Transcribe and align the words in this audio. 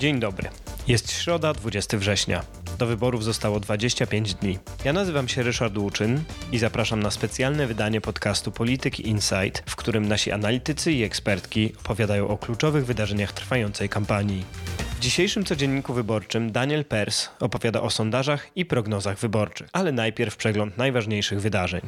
Dzień 0.00 0.20
dobry. 0.20 0.48
Jest 0.88 1.12
środa, 1.12 1.52
20 1.52 1.98
września. 1.98 2.42
Do 2.78 2.86
wyborów 2.86 3.24
zostało 3.24 3.60
25 3.60 4.34
dni. 4.34 4.58
Ja 4.84 4.92
nazywam 4.92 5.28
się 5.28 5.42
Ryszard 5.42 5.78
Łuczyn 5.78 6.22
i 6.52 6.58
zapraszam 6.58 7.02
na 7.02 7.10
specjalne 7.10 7.66
wydanie 7.66 8.00
podcastu 8.00 8.52
Polityk 8.52 9.00
Insight, 9.00 9.62
w 9.66 9.76
którym 9.76 10.08
nasi 10.08 10.32
analitycy 10.32 10.92
i 10.92 11.02
ekspertki 11.02 11.72
opowiadają 11.84 12.28
o 12.28 12.38
kluczowych 12.38 12.86
wydarzeniach 12.86 13.32
trwającej 13.32 13.88
kampanii. 13.88 14.44
W 14.96 15.00
dzisiejszym 15.00 15.44
codzienniku 15.44 15.94
wyborczym 15.94 16.52
Daniel 16.52 16.84
Pers 16.84 17.28
opowiada 17.40 17.80
o 17.80 17.90
sondażach 17.90 18.48
i 18.56 18.64
prognozach 18.64 19.18
wyborczych, 19.18 19.68
ale 19.72 19.92
najpierw 19.92 20.36
przegląd 20.36 20.78
najważniejszych 20.78 21.40
wydarzeń. 21.40 21.80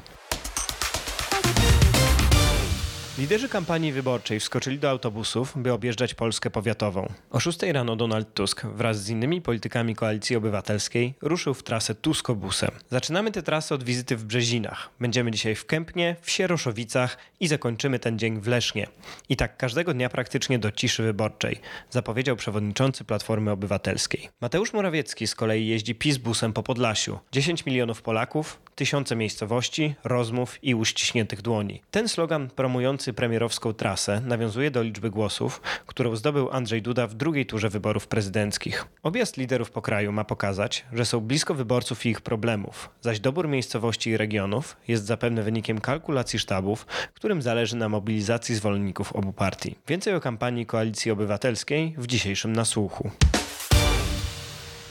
Liderzy 3.18 3.48
kampanii 3.48 3.92
wyborczej 3.92 4.40
wskoczyli 4.40 4.78
do 4.78 4.90
autobusów, 4.90 5.52
by 5.56 5.72
objeżdżać 5.72 6.14
Polskę 6.14 6.50
powiatową. 6.50 7.12
O 7.30 7.40
6 7.40 7.62
rano 7.62 7.96
Donald 7.96 8.34
Tusk 8.34 8.64
wraz 8.64 9.02
z 9.02 9.08
innymi 9.08 9.42
politykami 9.42 9.94
Koalicji 9.94 10.36
Obywatelskiej 10.36 11.14
ruszył 11.20 11.54
w 11.54 11.62
trasę 11.62 11.94
Tuskobusem. 11.94 12.70
Zaczynamy 12.90 13.32
tę 13.32 13.42
trasę 13.42 13.74
od 13.74 13.84
wizyty 13.84 14.16
w 14.16 14.24
Brzezinach. 14.24 14.90
Będziemy 15.00 15.30
dzisiaj 15.30 15.54
w 15.54 15.66
Kępnie, 15.66 16.16
w 16.22 16.30
Sieroszowicach 16.30 17.18
i 17.40 17.48
zakończymy 17.48 17.98
ten 17.98 18.18
dzień 18.18 18.40
w 18.40 18.46
Lesznie. 18.46 18.86
I 19.28 19.36
tak 19.36 19.56
każdego 19.56 19.94
dnia 19.94 20.08
praktycznie 20.08 20.58
do 20.58 20.70
ciszy 20.70 21.02
wyborczej, 21.02 21.60
zapowiedział 21.90 22.36
przewodniczący 22.36 23.04
Platformy 23.04 23.50
Obywatelskiej. 23.50 24.28
Mateusz 24.40 24.72
Morawiecki 24.72 25.26
z 25.26 25.34
kolei 25.34 25.66
jeździ 25.66 25.94
PiS 25.94 26.16
busem 26.16 26.52
po 26.52 26.62
Podlasiu. 26.62 27.18
10 27.32 27.66
milionów 27.66 28.02
Polaków, 28.02 28.60
tysiące 28.74 29.16
miejscowości, 29.16 29.94
rozmów 30.04 30.58
i 30.62 30.74
uściśniętych 30.74 31.42
dłoni. 31.42 31.82
Ten 31.90 32.08
slogan 32.08 32.50
promujący 32.50 33.01
premierowską 33.12 33.72
trasę 33.72 34.20
nawiązuje 34.20 34.70
do 34.70 34.82
liczby 34.82 35.10
głosów, 35.10 35.60
którą 35.86 36.16
zdobył 36.16 36.50
Andrzej 36.50 36.82
Duda 36.82 37.06
w 37.06 37.14
drugiej 37.14 37.46
turze 37.46 37.68
wyborów 37.68 38.06
prezydenckich. 38.06 38.86
Objazd 39.02 39.36
liderów 39.36 39.70
po 39.70 39.82
kraju 39.82 40.12
ma 40.12 40.24
pokazać, 40.24 40.84
że 40.92 41.04
są 41.04 41.20
blisko 41.20 41.54
wyborców 41.54 42.06
i 42.06 42.08
ich 42.08 42.20
problemów, 42.20 42.90
zaś 43.00 43.20
dobór 43.20 43.48
miejscowości 43.48 44.10
i 44.10 44.16
regionów 44.16 44.76
jest 44.88 45.04
zapewne 45.04 45.42
wynikiem 45.42 45.80
kalkulacji 45.80 46.38
sztabów, 46.38 46.86
którym 47.14 47.42
zależy 47.42 47.76
na 47.76 47.88
mobilizacji 47.88 48.54
zwolenników 48.54 49.12
obu 49.12 49.32
partii. 49.32 49.76
Więcej 49.88 50.14
o 50.14 50.20
kampanii 50.20 50.66
Koalicji 50.66 51.10
Obywatelskiej 51.10 51.94
w 51.98 52.06
dzisiejszym 52.06 52.52
nasłuchu. 52.52 53.10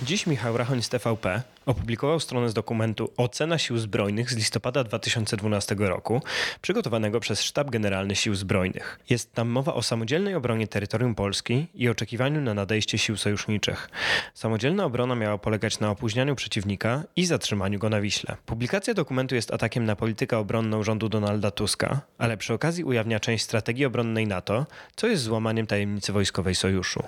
Dziś 0.03 0.27
Michał 0.27 0.57
Rachoń 0.57 0.81
z 0.81 0.89
TVP 0.89 1.41
opublikował 1.65 2.19
stronę 2.19 2.49
z 2.49 2.53
dokumentu 2.53 3.13
Ocena 3.17 3.57
Sił 3.57 3.77
Zbrojnych 3.77 4.31
z 4.31 4.35
listopada 4.35 4.83
2012 4.83 5.75
roku, 5.79 6.21
przygotowanego 6.61 7.19
przez 7.19 7.41
Sztab 7.41 7.69
Generalny 7.69 8.15
Sił 8.15 8.35
Zbrojnych. 8.35 8.99
Jest 9.09 9.33
tam 9.33 9.47
mowa 9.47 9.73
o 9.73 9.83
samodzielnej 9.83 10.35
obronie 10.35 10.67
terytorium 10.67 11.15
Polski 11.15 11.67
i 11.75 11.89
oczekiwaniu 11.89 12.41
na 12.41 12.53
nadejście 12.53 12.97
sił 12.97 13.17
sojuszniczych. 13.17 13.89
Samodzielna 14.33 14.85
obrona 14.85 15.15
miała 15.15 15.37
polegać 15.37 15.79
na 15.79 15.89
opóźnianiu 15.89 16.35
przeciwnika 16.35 17.03
i 17.15 17.25
zatrzymaniu 17.25 17.79
go 17.79 17.89
na 17.89 18.01
Wiśle. 18.01 18.35
Publikacja 18.45 18.93
dokumentu 18.93 19.35
jest 19.35 19.53
atakiem 19.53 19.85
na 19.85 19.95
politykę 19.95 20.37
obronną 20.37 20.83
rządu 20.83 21.09
Donalda 21.09 21.51
Tuska, 21.51 22.01
ale 22.17 22.37
przy 22.37 22.53
okazji 22.53 22.83
ujawnia 22.83 23.19
część 23.19 23.43
strategii 23.43 23.85
obronnej 23.85 24.27
NATO, 24.27 24.65
co 24.95 25.07
jest 25.07 25.23
złamaniem 25.23 25.67
tajemnicy 25.67 26.13
wojskowej 26.13 26.55
sojuszu. 26.55 27.03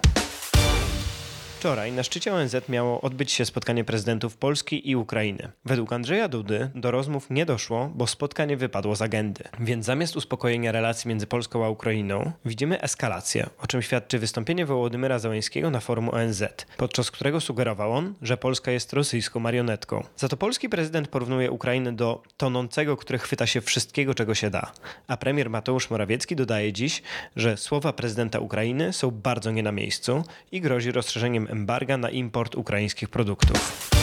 Wczoraj 1.64 1.92
na 1.92 2.04
szczycie 2.04 2.34
ONZ 2.34 2.56
miało 2.70 3.02
odbyć 3.02 3.32
się 3.32 3.46
spotkanie 3.46 3.84
prezydentów 3.84 4.38
Polski 4.38 4.90
i 4.90 4.96
Ukrainy. 4.96 5.52
Według 5.66 5.94
Andrzeja 5.94 6.28
Dudy 6.28 6.70
do 6.76 6.92
rozmów 6.92 7.30
nie 7.30 7.46
doszło, 7.46 7.92
bo 7.96 8.08
spotkanie 8.08 8.58
wypadło 8.58 8.96
z 8.96 9.02
agendy. 9.02 9.44
Więc 9.60 9.86
zamiast 9.86 10.16
uspokojenia 10.16 10.72
relacji 10.72 11.10
między 11.10 11.28
Polską 11.28 11.66
a 11.66 11.70
Ukrainą, 11.70 12.32
widzimy 12.46 12.82
eskalację, 12.82 13.50
o 13.60 13.68
czym 13.68 13.82
świadczy 13.82 14.20
wystąpienie 14.20 14.66
Wołodymyra 14.66 15.20
Załęskiego 15.20 15.70
na 15.70 15.80
forum 15.80 16.10
ONZ, 16.10 16.44
podczas 16.78 17.12
którego 17.12 17.42
sugerował 17.42 17.94
on, 17.94 18.14
że 18.22 18.38
Polska 18.38 18.72
jest 18.72 18.94
rosyjską 18.94 19.40
marionetką. 19.40 20.04
Za 20.18 20.28
to 20.28 20.38
polski 20.38 20.70
prezydent 20.70 21.08
porównuje 21.08 21.52
Ukrainę 21.52 21.94
do 21.94 22.24
tonącego, 22.38 22.98
który 22.98 23.20
chwyta 23.20 23.48
się 23.48 23.62
wszystkiego, 23.62 24.14
czego 24.14 24.36
się 24.36 24.50
da. 24.50 24.72
A 25.08 25.18
premier 25.18 25.50
Mateusz 25.50 25.90
Morawiecki 25.90 26.36
dodaje 26.36 26.74
dziś, 26.74 27.02
że 27.36 27.58
słowa 27.58 27.94
prezydenta 27.94 28.40
Ukrainy 28.40 28.94
są 28.94 29.12
bardzo 29.12 29.52
nie 29.52 29.64
na 29.64 29.72
miejscu 29.72 30.24
i 30.52 30.62
grozi 30.62 30.92
rozszerzeniem 30.92 31.53
embarga 31.54 31.98
na 31.98 32.10
import 32.10 32.56
ukraińskich 32.56 33.10
produktów. 33.10 33.94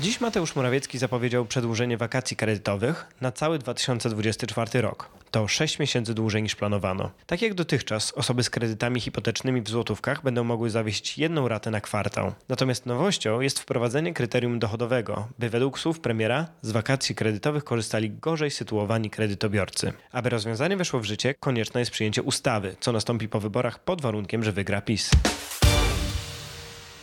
Dziś 0.00 0.20
Mateusz 0.20 0.56
Morawiecki 0.56 0.98
zapowiedział 0.98 1.46
przedłużenie 1.46 1.96
wakacji 1.96 2.36
kredytowych 2.36 3.06
na 3.20 3.32
cały 3.32 3.58
2024 3.58 4.80
rok. 4.80 5.08
To 5.30 5.48
6 5.48 5.78
miesięcy 5.78 6.14
dłużej 6.14 6.42
niż 6.42 6.56
planowano. 6.56 7.10
Tak 7.26 7.42
jak 7.42 7.54
dotychczas, 7.54 8.12
osoby 8.12 8.42
z 8.42 8.50
kredytami 8.50 9.00
hipotecznymi 9.00 9.62
w 9.62 9.68
złotówkach 9.68 10.22
będą 10.22 10.44
mogły 10.44 10.70
zawieść 10.70 11.18
jedną 11.18 11.48
ratę 11.48 11.70
na 11.70 11.80
kwartał. 11.80 12.32
Natomiast 12.48 12.86
nowością 12.86 13.40
jest 13.40 13.60
wprowadzenie 13.60 14.14
kryterium 14.14 14.58
dochodowego, 14.58 15.28
by 15.38 15.50
według 15.50 15.78
słów 15.78 16.00
premiera 16.00 16.46
z 16.62 16.70
wakacji 16.70 17.14
kredytowych 17.14 17.64
korzystali 17.64 18.10
gorzej 18.10 18.50
sytuowani 18.50 19.10
kredytobiorcy. 19.10 19.92
Aby 20.12 20.30
rozwiązanie 20.30 20.76
weszło 20.76 21.00
w 21.00 21.04
życie, 21.04 21.34
konieczne 21.40 21.80
jest 21.80 21.92
przyjęcie 21.92 22.22
ustawy, 22.22 22.76
co 22.80 22.92
nastąpi 22.92 23.28
po 23.28 23.40
wyborach 23.40 23.78
pod 23.78 24.02
warunkiem, 24.02 24.44
że 24.44 24.52
wygra 24.52 24.80
PiS. 24.80 25.10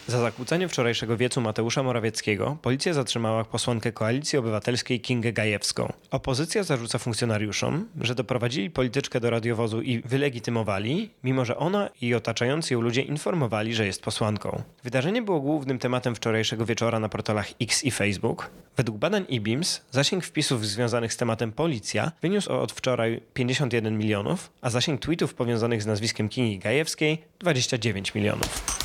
Za 0.09 0.19
zakłócenie 0.19 0.67
wczorajszego 0.67 1.17
wiecu 1.17 1.41
Mateusza 1.41 1.83
Morawieckiego 1.83 2.57
policja 2.61 2.93
zatrzymała 2.93 3.45
posłankę 3.45 3.91
Koalicji 3.91 4.39
Obywatelskiej 4.39 5.01
Kingę 5.01 5.33
Gajewską. 5.33 5.93
Opozycja 6.11 6.63
zarzuca 6.63 6.97
funkcjonariuszom, 6.97 7.85
że 8.01 8.15
doprowadzili 8.15 8.71
polityczkę 8.71 9.19
do 9.19 9.29
radiowozu 9.29 9.81
i 9.81 10.01
wylegitymowali, 10.01 11.09
mimo 11.23 11.45
że 11.45 11.57
ona 11.57 11.89
i 12.01 12.15
otaczający 12.15 12.73
ją 12.73 12.81
ludzie 12.81 13.01
informowali, 13.01 13.73
że 13.73 13.85
jest 13.85 14.01
posłanką. 14.01 14.61
Wydarzenie 14.83 15.21
było 15.21 15.39
głównym 15.39 15.79
tematem 15.79 16.15
wczorajszego 16.15 16.65
wieczora 16.65 16.99
na 16.99 17.09
portalach 17.09 17.47
X 17.61 17.83
i 17.83 17.91
Facebook. 17.91 18.49
Według 18.77 18.97
badań 18.97 19.25
IBIMS 19.29 19.81
zasięg 19.91 20.25
wpisów 20.25 20.67
związanych 20.67 21.13
z 21.13 21.17
tematem 21.17 21.51
policja 21.51 22.11
wyniósł 22.21 22.53
od 22.53 22.71
wczoraj 22.71 23.21
51 23.33 23.97
milionów, 23.97 24.51
a 24.61 24.69
zasięg 24.69 25.01
tweetów 25.01 25.33
powiązanych 25.33 25.83
z 25.83 25.85
nazwiskiem 25.85 26.29
Kingi 26.29 26.59
Gajewskiej 26.59 27.21
29 27.39 28.15
milionów. 28.15 28.79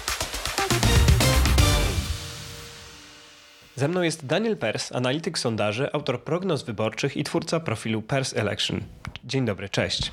Ze 3.76 3.88
mną 3.88 4.02
jest 4.02 4.26
Daniel 4.26 4.56
Pers, 4.56 4.92
analityk 4.92 5.38
sondaży, 5.38 5.92
autor 5.92 6.24
prognoz 6.24 6.64
wyborczych 6.64 7.16
i 7.16 7.24
twórca 7.24 7.60
profilu 7.60 8.02
Pers 8.02 8.36
Election. 8.36 8.80
Dzień 9.24 9.44
dobry, 9.44 9.68
cześć. 9.68 10.12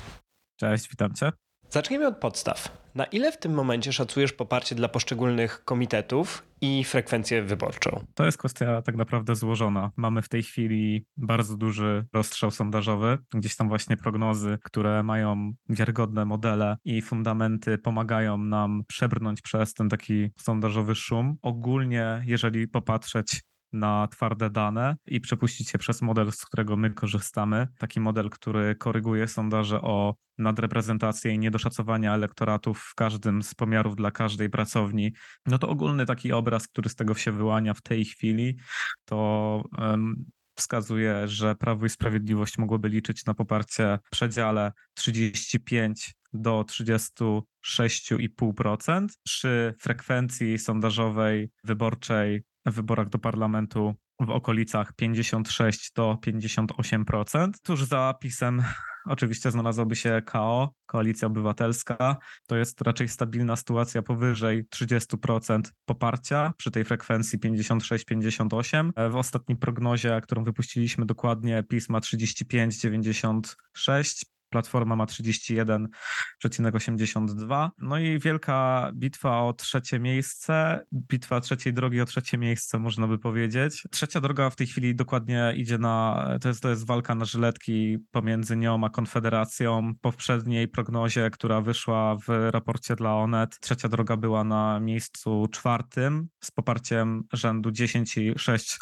Cześć, 0.56 0.88
witam 0.90 1.14
cię. 1.14 1.32
Zacznijmy 1.70 2.06
od 2.06 2.16
podstaw. 2.16 2.82
Na 2.94 3.04
ile 3.04 3.32
w 3.32 3.38
tym 3.38 3.54
momencie 3.54 3.92
szacujesz 3.92 4.32
poparcie 4.32 4.74
dla 4.74 4.88
poszczególnych 4.88 5.64
komitetów 5.64 6.46
i 6.60 6.84
frekwencję 6.84 7.42
wyborczą? 7.42 8.04
To 8.14 8.24
jest 8.24 8.38
kwestia 8.38 8.82
tak 8.82 8.96
naprawdę 8.96 9.36
złożona. 9.36 9.90
Mamy 9.96 10.22
w 10.22 10.28
tej 10.28 10.42
chwili 10.42 11.06
bardzo 11.16 11.56
duży 11.56 12.04
rozstrzał 12.12 12.50
sondażowy, 12.50 13.18
gdzieś 13.34 13.56
tam 13.56 13.68
właśnie 13.68 13.96
prognozy, 13.96 14.58
które 14.62 15.02
mają 15.02 15.52
wiarygodne 15.68 16.24
modele 16.24 16.76
i 16.84 17.02
fundamenty 17.02 17.78
pomagają 17.78 18.38
nam 18.38 18.82
przebrnąć 18.88 19.40
przez 19.40 19.74
ten 19.74 19.88
taki 19.88 20.30
sondażowy 20.38 20.94
szum. 20.94 21.36
Ogólnie, 21.42 22.22
jeżeli 22.26 22.68
popatrzeć 22.68 23.42
na 23.72 24.08
twarde 24.08 24.50
dane 24.50 24.96
i 25.06 25.20
przepuścić 25.20 25.68
się 25.68 25.78
przez 25.78 26.02
model, 26.02 26.32
z 26.32 26.44
którego 26.44 26.76
my 26.76 26.90
korzystamy. 26.90 27.68
Taki 27.78 28.00
model, 28.00 28.30
który 28.30 28.74
koryguje 28.74 29.28
sondaże 29.28 29.80
o 29.80 30.14
nadreprezentację 30.38 31.34
i 31.34 31.38
niedoszacowania 31.38 32.14
elektoratów 32.14 32.80
w 32.80 32.94
każdym 32.94 33.42
z 33.42 33.54
pomiarów 33.54 33.96
dla 33.96 34.10
każdej 34.10 34.50
pracowni. 34.50 35.12
No 35.46 35.58
to 35.58 35.68
ogólny 35.68 36.06
taki 36.06 36.32
obraz, 36.32 36.68
który 36.68 36.88
z 36.88 36.94
tego 36.94 37.14
się 37.14 37.32
wyłania 37.32 37.74
w 37.74 37.82
tej 37.82 38.04
chwili, 38.04 38.56
to 39.04 39.62
um, 39.78 40.24
wskazuje, 40.56 41.28
że 41.28 41.54
Prawo 41.54 41.86
i 41.86 41.88
Sprawiedliwość 41.88 42.58
mogłoby 42.58 42.88
liczyć 42.88 43.26
na 43.26 43.34
poparcie 43.34 43.98
w 44.04 44.10
przedziale 44.10 44.72
35 44.94 46.14
do 46.32 46.62
36,5%. 46.62 49.06
Przy 49.24 49.74
frekwencji 49.80 50.58
sondażowej 50.58 51.50
wyborczej 51.64 52.42
w 52.66 52.74
wyborach 52.74 53.08
do 53.08 53.18
parlamentu 53.18 53.94
w 54.20 54.30
okolicach 54.30 54.92
56 54.92 55.92
do 55.92 56.18
58%. 56.26 57.50
Tuż 57.62 57.84
za 57.84 58.14
PiSem 58.20 58.62
oczywiście 59.06 59.50
znalazłoby 59.50 59.96
się 59.96 60.22
KO, 60.26 60.72
Koalicja 60.86 61.28
Obywatelska. 61.28 62.16
To 62.46 62.56
jest 62.56 62.80
raczej 62.80 63.08
stabilna 63.08 63.56
sytuacja 63.56 64.02
powyżej 64.02 64.64
30% 64.64 65.60
poparcia 65.84 66.52
przy 66.56 66.70
tej 66.70 66.84
frekwencji 66.84 67.38
56-58. 67.38 69.10
W 69.10 69.16
ostatniej 69.16 69.58
prognozie, 69.58 70.20
którą 70.22 70.44
wypuściliśmy 70.44 71.06
dokładnie, 71.06 71.64
PiS 71.68 71.88
ma 71.88 72.00
35-96, 72.00 74.22
Platforma 74.52 74.96
ma 74.96 75.04
31,82. 75.04 77.70
No 77.78 77.98
i 77.98 78.18
wielka 78.18 78.90
bitwa 78.94 79.42
o 79.42 79.52
trzecie 79.52 79.98
miejsce, 79.98 80.84
bitwa 80.92 81.40
trzeciej 81.40 81.72
drogi 81.72 82.00
o 82.00 82.04
trzecie 82.04 82.38
miejsce, 82.38 82.78
można 82.78 83.08
by 83.08 83.18
powiedzieć. 83.18 83.82
Trzecia 83.90 84.20
droga 84.20 84.50
w 84.50 84.56
tej 84.56 84.66
chwili 84.66 84.94
dokładnie 84.94 85.54
idzie 85.56 85.78
na, 85.78 86.26
to 86.40 86.48
jest, 86.48 86.62
to 86.62 86.70
jest 86.70 86.86
walka 86.86 87.14
na 87.14 87.24
żyletki 87.24 87.98
pomiędzy 88.10 88.56
nią 88.56 88.84
a 88.84 88.90
Konfederacją. 88.90 89.92
Po 90.00 90.12
poprzedniej 90.12 90.68
prognozie, 90.68 91.30
która 91.30 91.60
wyszła 91.60 92.16
w 92.16 92.28
raporcie 92.50 92.96
dla 92.96 93.14
Onet, 93.14 93.60
trzecia 93.60 93.88
droga 93.88 94.16
była 94.16 94.44
na 94.44 94.80
miejscu 94.80 95.48
czwartym 95.52 96.28
z 96.40 96.50
poparciem 96.50 97.22
rzędu 97.32 97.70
10,6 97.70 98.78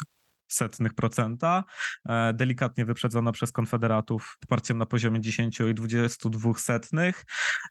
setnych 0.53 0.93
procenta, 0.93 1.63
e, 2.09 2.33
delikatnie 2.33 2.85
wyprzedzona 2.85 3.31
przez 3.31 3.51
konfederatów 3.51 4.37
poparciem 4.39 4.77
na 4.77 4.85
poziomie 4.85 5.21
10 5.21 5.59
i 5.59 5.73
22 5.73 6.59
setnych. 6.59 7.25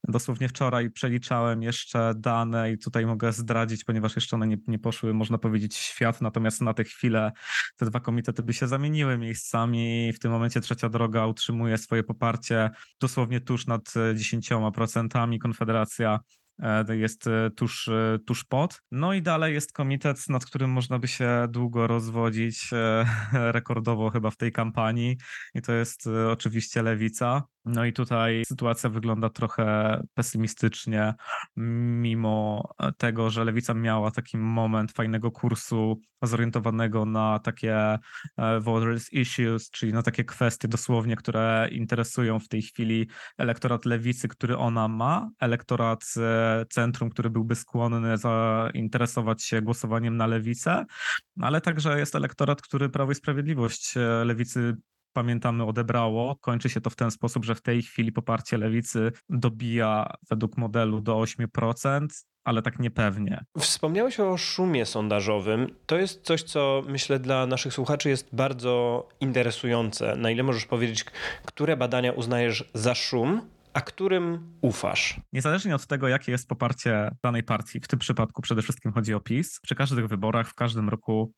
Dosłownie 0.08 0.48
wczoraj 0.48 0.90
przeliczałem 0.90 1.62
jeszcze 1.62 2.12
dane 2.16 2.72
i 2.72 2.78
tutaj 2.78 3.06
mogę 3.06 3.32
zdradzić, 3.32 3.84
ponieważ 3.84 4.16
jeszcze 4.16 4.36
one 4.36 4.46
nie, 4.46 4.56
nie 4.66 4.78
poszły, 4.78 5.14
można 5.14 5.38
powiedzieć, 5.38 5.74
w 5.74 5.80
świat, 5.80 6.20
natomiast 6.20 6.60
na 6.60 6.74
tę 6.74 6.84
chwilę 6.84 7.32
te 7.76 7.86
dwa 7.86 8.00
komitety 8.00 8.42
by 8.42 8.52
się 8.52 8.68
zamieniły 8.68 9.18
miejscami. 9.18 10.12
W 10.12 10.18
tym 10.18 10.30
momencie 10.30 10.60
trzecia 10.60 10.88
droga 10.88 11.26
utrzymuje 11.26 11.78
swoje 11.78 12.02
poparcie 12.02 12.70
dosłownie 13.00 13.40
tuż 13.40 13.66
nad 13.66 13.82
10%. 14.14 15.38
Konfederacja 15.38 16.00
E, 16.00 16.39
jest 16.88 17.26
e, 17.26 17.50
tuż, 17.50 17.88
e, 17.88 18.18
tuż 18.26 18.44
pod. 18.44 18.82
No 18.90 19.12
i 19.14 19.22
dalej 19.22 19.54
jest 19.54 19.72
komitet, 19.72 20.28
nad 20.28 20.44
którym 20.44 20.70
można 20.70 20.98
by 20.98 21.08
się 21.08 21.46
długo 21.48 21.86
rozwodzić, 21.86 22.70
rekordowo 23.32 24.10
chyba 24.10 24.30
w 24.30 24.36
tej 24.36 24.52
kampanii 24.52 25.16
i 25.54 25.62
to 25.62 25.72
jest 25.72 26.06
oczywiście 26.30 26.82
lewica. 26.82 27.42
No 27.64 27.84
i 27.84 27.92
tutaj 27.92 28.42
sytuacja 28.46 28.90
wygląda 28.90 29.30
trochę 29.30 30.00
pesymistycznie, 30.14 31.14
mimo 31.56 32.68
tego, 32.96 33.30
że 33.30 33.44
lewica 33.44 33.74
miała 33.74 34.10
taki 34.10 34.38
moment 34.38 34.92
fajnego 34.92 35.30
kursu 35.30 36.00
zorientowanego 36.22 37.04
na 37.04 37.38
takie 37.38 37.98
e, 38.36 38.60
voters 38.60 39.12
issues, 39.12 39.70
czyli 39.70 39.92
na 39.92 40.02
takie 40.02 40.24
kwestie 40.24 40.68
dosłownie, 40.68 41.16
które 41.16 41.68
interesują 41.72 42.38
w 42.38 42.48
tej 42.48 42.62
chwili 42.62 43.08
elektorat 43.38 43.84
lewicy, 43.84 44.28
który 44.28 44.56
ona 44.56 44.88
ma, 44.88 45.30
elektorat 45.40 46.04
centrum, 46.70 47.10
który 47.10 47.30
byłby 47.30 47.54
skłonny 47.54 48.18
zainteresować 48.18 49.42
się 49.42 49.62
głosowaniem 49.62 50.16
na 50.16 50.26
lewicę, 50.26 50.84
ale 51.40 51.60
także 51.60 51.98
jest 51.98 52.14
elektorat, 52.14 52.62
który 52.62 52.88
Prawo 52.88 53.12
i 53.12 53.14
Sprawiedliwość 53.14 53.96
e, 53.96 54.24
lewicy 54.24 54.76
pamiętamy, 55.20 55.64
odebrało. 55.64 56.36
Kończy 56.36 56.68
się 56.68 56.80
to 56.80 56.90
w 56.90 56.96
ten 56.96 57.10
sposób, 57.10 57.44
że 57.44 57.54
w 57.54 57.62
tej 57.62 57.82
chwili 57.82 58.12
poparcie 58.12 58.58
lewicy 58.58 59.12
dobija 59.28 60.14
według 60.30 60.56
modelu 60.56 61.00
do 61.00 61.14
8%, 61.14 62.06
ale 62.44 62.62
tak 62.62 62.78
niepewnie. 62.78 63.44
Wspomniałeś 63.58 64.20
o 64.20 64.36
szumie 64.36 64.86
sondażowym. 64.86 65.74
To 65.86 65.98
jest 65.98 66.22
coś, 66.22 66.42
co 66.42 66.82
myślę 66.88 67.18
dla 67.18 67.46
naszych 67.46 67.72
słuchaczy 67.72 68.08
jest 68.08 68.28
bardzo 68.32 69.08
interesujące. 69.20 70.16
Na 70.16 70.30
ile 70.30 70.42
możesz 70.42 70.66
powiedzieć, 70.66 71.04
które 71.44 71.76
badania 71.76 72.12
uznajesz 72.12 72.70
za 72.74 72.94
szum, 72.94 73.42
a 73.72 73.80
którym 73.80 74.52
ufasz? 74.60 75.20
Niezależnie 75.32 75.74
od 75.74 75.86
tego, 75.86 76.08
jakie 76.08 76.32
jest 76.32 76.48
poparcie 76.48 77.10
danej 77.22 77.42
partii, 77.42 77.80
w 77.80 77.88
tym 77.88 77.98
przypadku 77.98 78.42
przede 78.42 78.62
wszystkim 78.62 78.92
chodzi 78.92 79.14
o 79.14 79.20
PiS, 79.20 79.60
przy 79.62 79.74
każdych 79.74 80.08
wyborach 80.08 80.48
w 80.48 80.54
każdym 80.54 80.88
roku 80.88 81.32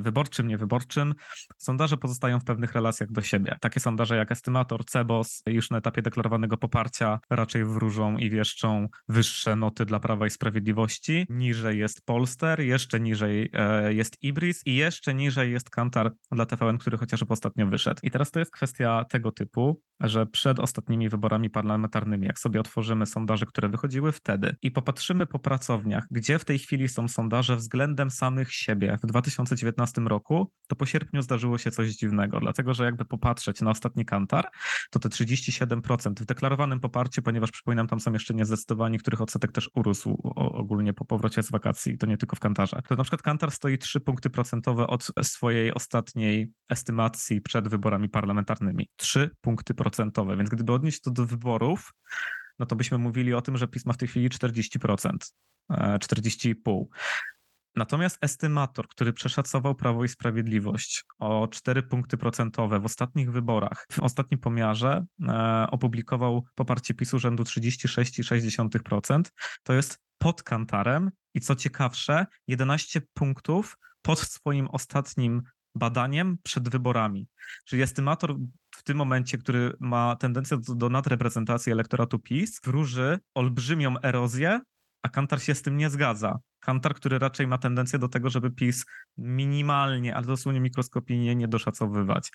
wyborczym, 0.00 0.48
niewyborczym, 0.48 1.14
sondaże 1.58 1.96
pozostają 1.96 2.40
w 2.40 2.44
pewnych 2.44 2.72
relacjach 2.72 3.12
do 3.12 3.22
siebie. 3.22 3.56
Takie 3.60 3.80
sondaże 3.80 4.16
jak 4.16 4.32
Estymator, 4.32 4.84
Cebos 4.84 5.42
już 5.46 5.70
na 5.70 5.78
etapie 5.78 6.02
deklarowanego 6.02 6.56
poparcia 6.56 7.20
raczej 7.30 7.64
wróżą 7.64 8.16
i 8.16 8.30
wieszczą 8.30 8.88
wyższe 9.08 9.56
noty 9.56 9.84
dla 9.84 10.00
Prawa 10.00 10.26
i 10.26 10.30
Sprawiedliwości. 10.30 11.26
Niżej 11.30 11.78
jest 11.78 12.04
Polster, 12.04 12.60
jeszcze 12.60 13.00
niżej 13.00 13.50
e, 13.52 13.94
jest 13.94 14.22
Ibris 14.22 14.62
i 14.66 14.74
jeszcze 14.74 15.14
niżej 15.14 15.52
jest 15.52 15.70
Kantar 15.70 16.12
dla 16.32 16.46
TVN, 16.46 16.78
który 16.78 16.98
chociażby 16.98 17.32
ostatnio 17.32 17.66
wyszedł. 17.66 18.00
I 18.02 18.10
teraz 18.10 18.30
to 18.30 18.38
jest 18.38 18.52
kwestia 18.52 19.04
tego 19.04 19.32
typu, 19.32 19.80
że 20.00 20.26
przed 20.26 20.58
ostatnimi 20.58 21.08
wyborami 21.08 21.50
parlamentarnymi, 21.50 22.26
jak 22.26 22.38
sobie 22.38 22.60
otworzymy 22.60 23.06
sondaże, 23.06 23.46
które 23.46 23.68
wychodziły 23.68 24.12
wtedy 24.12 24.56
i 24.62 24.70
popatrzymy 24.70 25.26
po 25.26 25.38
pracowniach, 25.38 26.06
gdzie 26.10 26.38
w 26.38 26.44
tej 26.44 26.58
chwili 26.58 26.88
są 26.88 27.08
sondaże 27.08 27.56
względem 27.56 28.10
samych 28.10 28.52
siebie 28.52 28.98
w 29.02 29.06
2019 29.06 29.61
2019 29.64 30.00
roku, 30.00 30.52
to 30.68 30.76
po 30.76 30.86
sierpniu 30.86 31.22
zdarzyło 31.22 31.58
się 31.58 31.70
coś 31.70 31.90
dziwnego, 31.90 32.40
dlatego 32.40 32.74
że 32.74 32.84
jakby 32.84 33.04
popatrzeć 33.04 33.60
na 33.60 33.70
ostatni 33.70 34.04
kantar, 34.04 34.48
to 34.90 34.98
te 34.98 35.08
37% 35.08 36.20
w 36.20 36.24
deklarowanym 36.24 36.80
poparciu, 36.80 37.22
ponieważ 37.22 37.50
przypominam, 37.50 37.88
tam 37.88 38.00
są 38.00 38.12
jeszcze 38.12 38.34
niezdecydowani, 38.34 38.98
których 38.98 39.20
odsetek 39.20 39.52
też 39.52 39.70
urósł 39.74 40.32
ogólnie 40.34 40.92
po 40.92 41.04
powrocie 41.04 41.42
z 41.42 41.50
wakacji, 41.50 41.98
to 41.98 42.06
nie 42.06 42.16
tylko 42.16 42.36
w 42.36 42.40
kantarze. 42.40 42.82
To 42.88 42.96
na 42.96 43.02
przykład 43.02 43.22
kantar 43.22 43.50
stoi 43.50 43.78
3 43.78 44.00
punkty 44.00 44.30
procentowe 44.30 44.86
od 44.86 45.06
swojej 45.22 45.74
ostatniej 45.74 46.52
estymacji 46.68 47.40
przed 47.40 47.68
wyborami 47.68 48.08
parlamentarnymi. 48.08 48.88
3 48.96 49.30
punkty 49.40 49.74
procentowe, 49.74 50.36
więc 50.36 50.50
gdyby 50.50 50.72
odnieść 50.72 51.00
to 51.00 51.10
do 51.10 51.26
wyborów, 51.26 51.92
no 52.58 52.66
to 52.66 52.76
byśmy 52.76 52.98
mówili 52.98 53.34
o 53.34 53.42
tym, 53.42 53.56
że 53.56 53.68
PiS 53.68 53.86
ma 53.86 53.92
w 53.92 53.96
tej 53.96 54.08
chwili 54.08 54.28
40%. 54.28 55.16
40,5. 55.70 56.84
Natomiast 57.76 58.18
estymator, 58.20 58.88
który 58.88 59.12
przeszacował 59.12 59.74
Prawo 59.74 60.04
i 60.04 60.08
Sprawiedliwość 60.08 61.04
o 61.18 61.48
4 61.48 61.82
punkty 61.82 62.16
procentowe 62.16 62.80
w 62.80 62.84
ostatnich 62.84 63.32
wyborach, 63.32 63.86
w 63.92 64.00
ostatnim 64.00 64.40
pomiarze 64.40 65.04
e, 65.28 65.66
opublikował 65.70 66.44
poparcie 66.54 66.94
PiSu 66.94 67.18
rzędu 67.18 67.42
36,6%. 67.42 69.22
To 69.62 69.72
jest 69.72 69.98
pod 70.18 70.42
kantarem 70.42 71.10
i 71.34 71.40
co 71.40 71.56
ciekawsze, 71.56 72.26
11 72.48 73.02
punktów 73.14 73.78
pod 74.02 74.18
swoim 74.18 74.68
ostatnim 74.68 75.42
badaniem 75.74 76.38
przed 76.42 76.68
wyborami. 76.68 77.28
Czyli 77.64 77.82
estymator 77.82 78.36
w 78.70 78.82
tym 78.82 78.96
momencie, 78.96 79.38
który 79.38 79.72
ma 79.80 80.16
tendencję 80.16 80.58
do, 80.58 80.74
do 80.74 80.88
nadreprezentacji 80.88 81.72
elektoratu 81.72 82.18
PiS, 82.18 82.60
wróży 82.64 83.18
olbrzymią 83.34 83.94
erozję 84.02 84.60
a 85.02 85.08
Kantar 85.08 85.42
się 85.42 85.54
z 85.54 85.62
tym 85.62 85.76
nie 85.76 85.90
zgadza. 85.90 86.38
Kantar, 86.60 86.94
który 86.94 87.18
raczej 87.18 87.46
ma 87.46 87.58
tendencję 87.58 87.98
do 87.98 88.08
tego, 88.08 88.30
żeby 88.30 88.50
PiS 88.50 88.84
minimalnie, 89.18 90.16
ale 90.16 90.26
dosłownie 90.26 90.60
mikroskopijnie 90.60 91.34
nie 91.34 91.48
doszacowywać. 91.48 92.30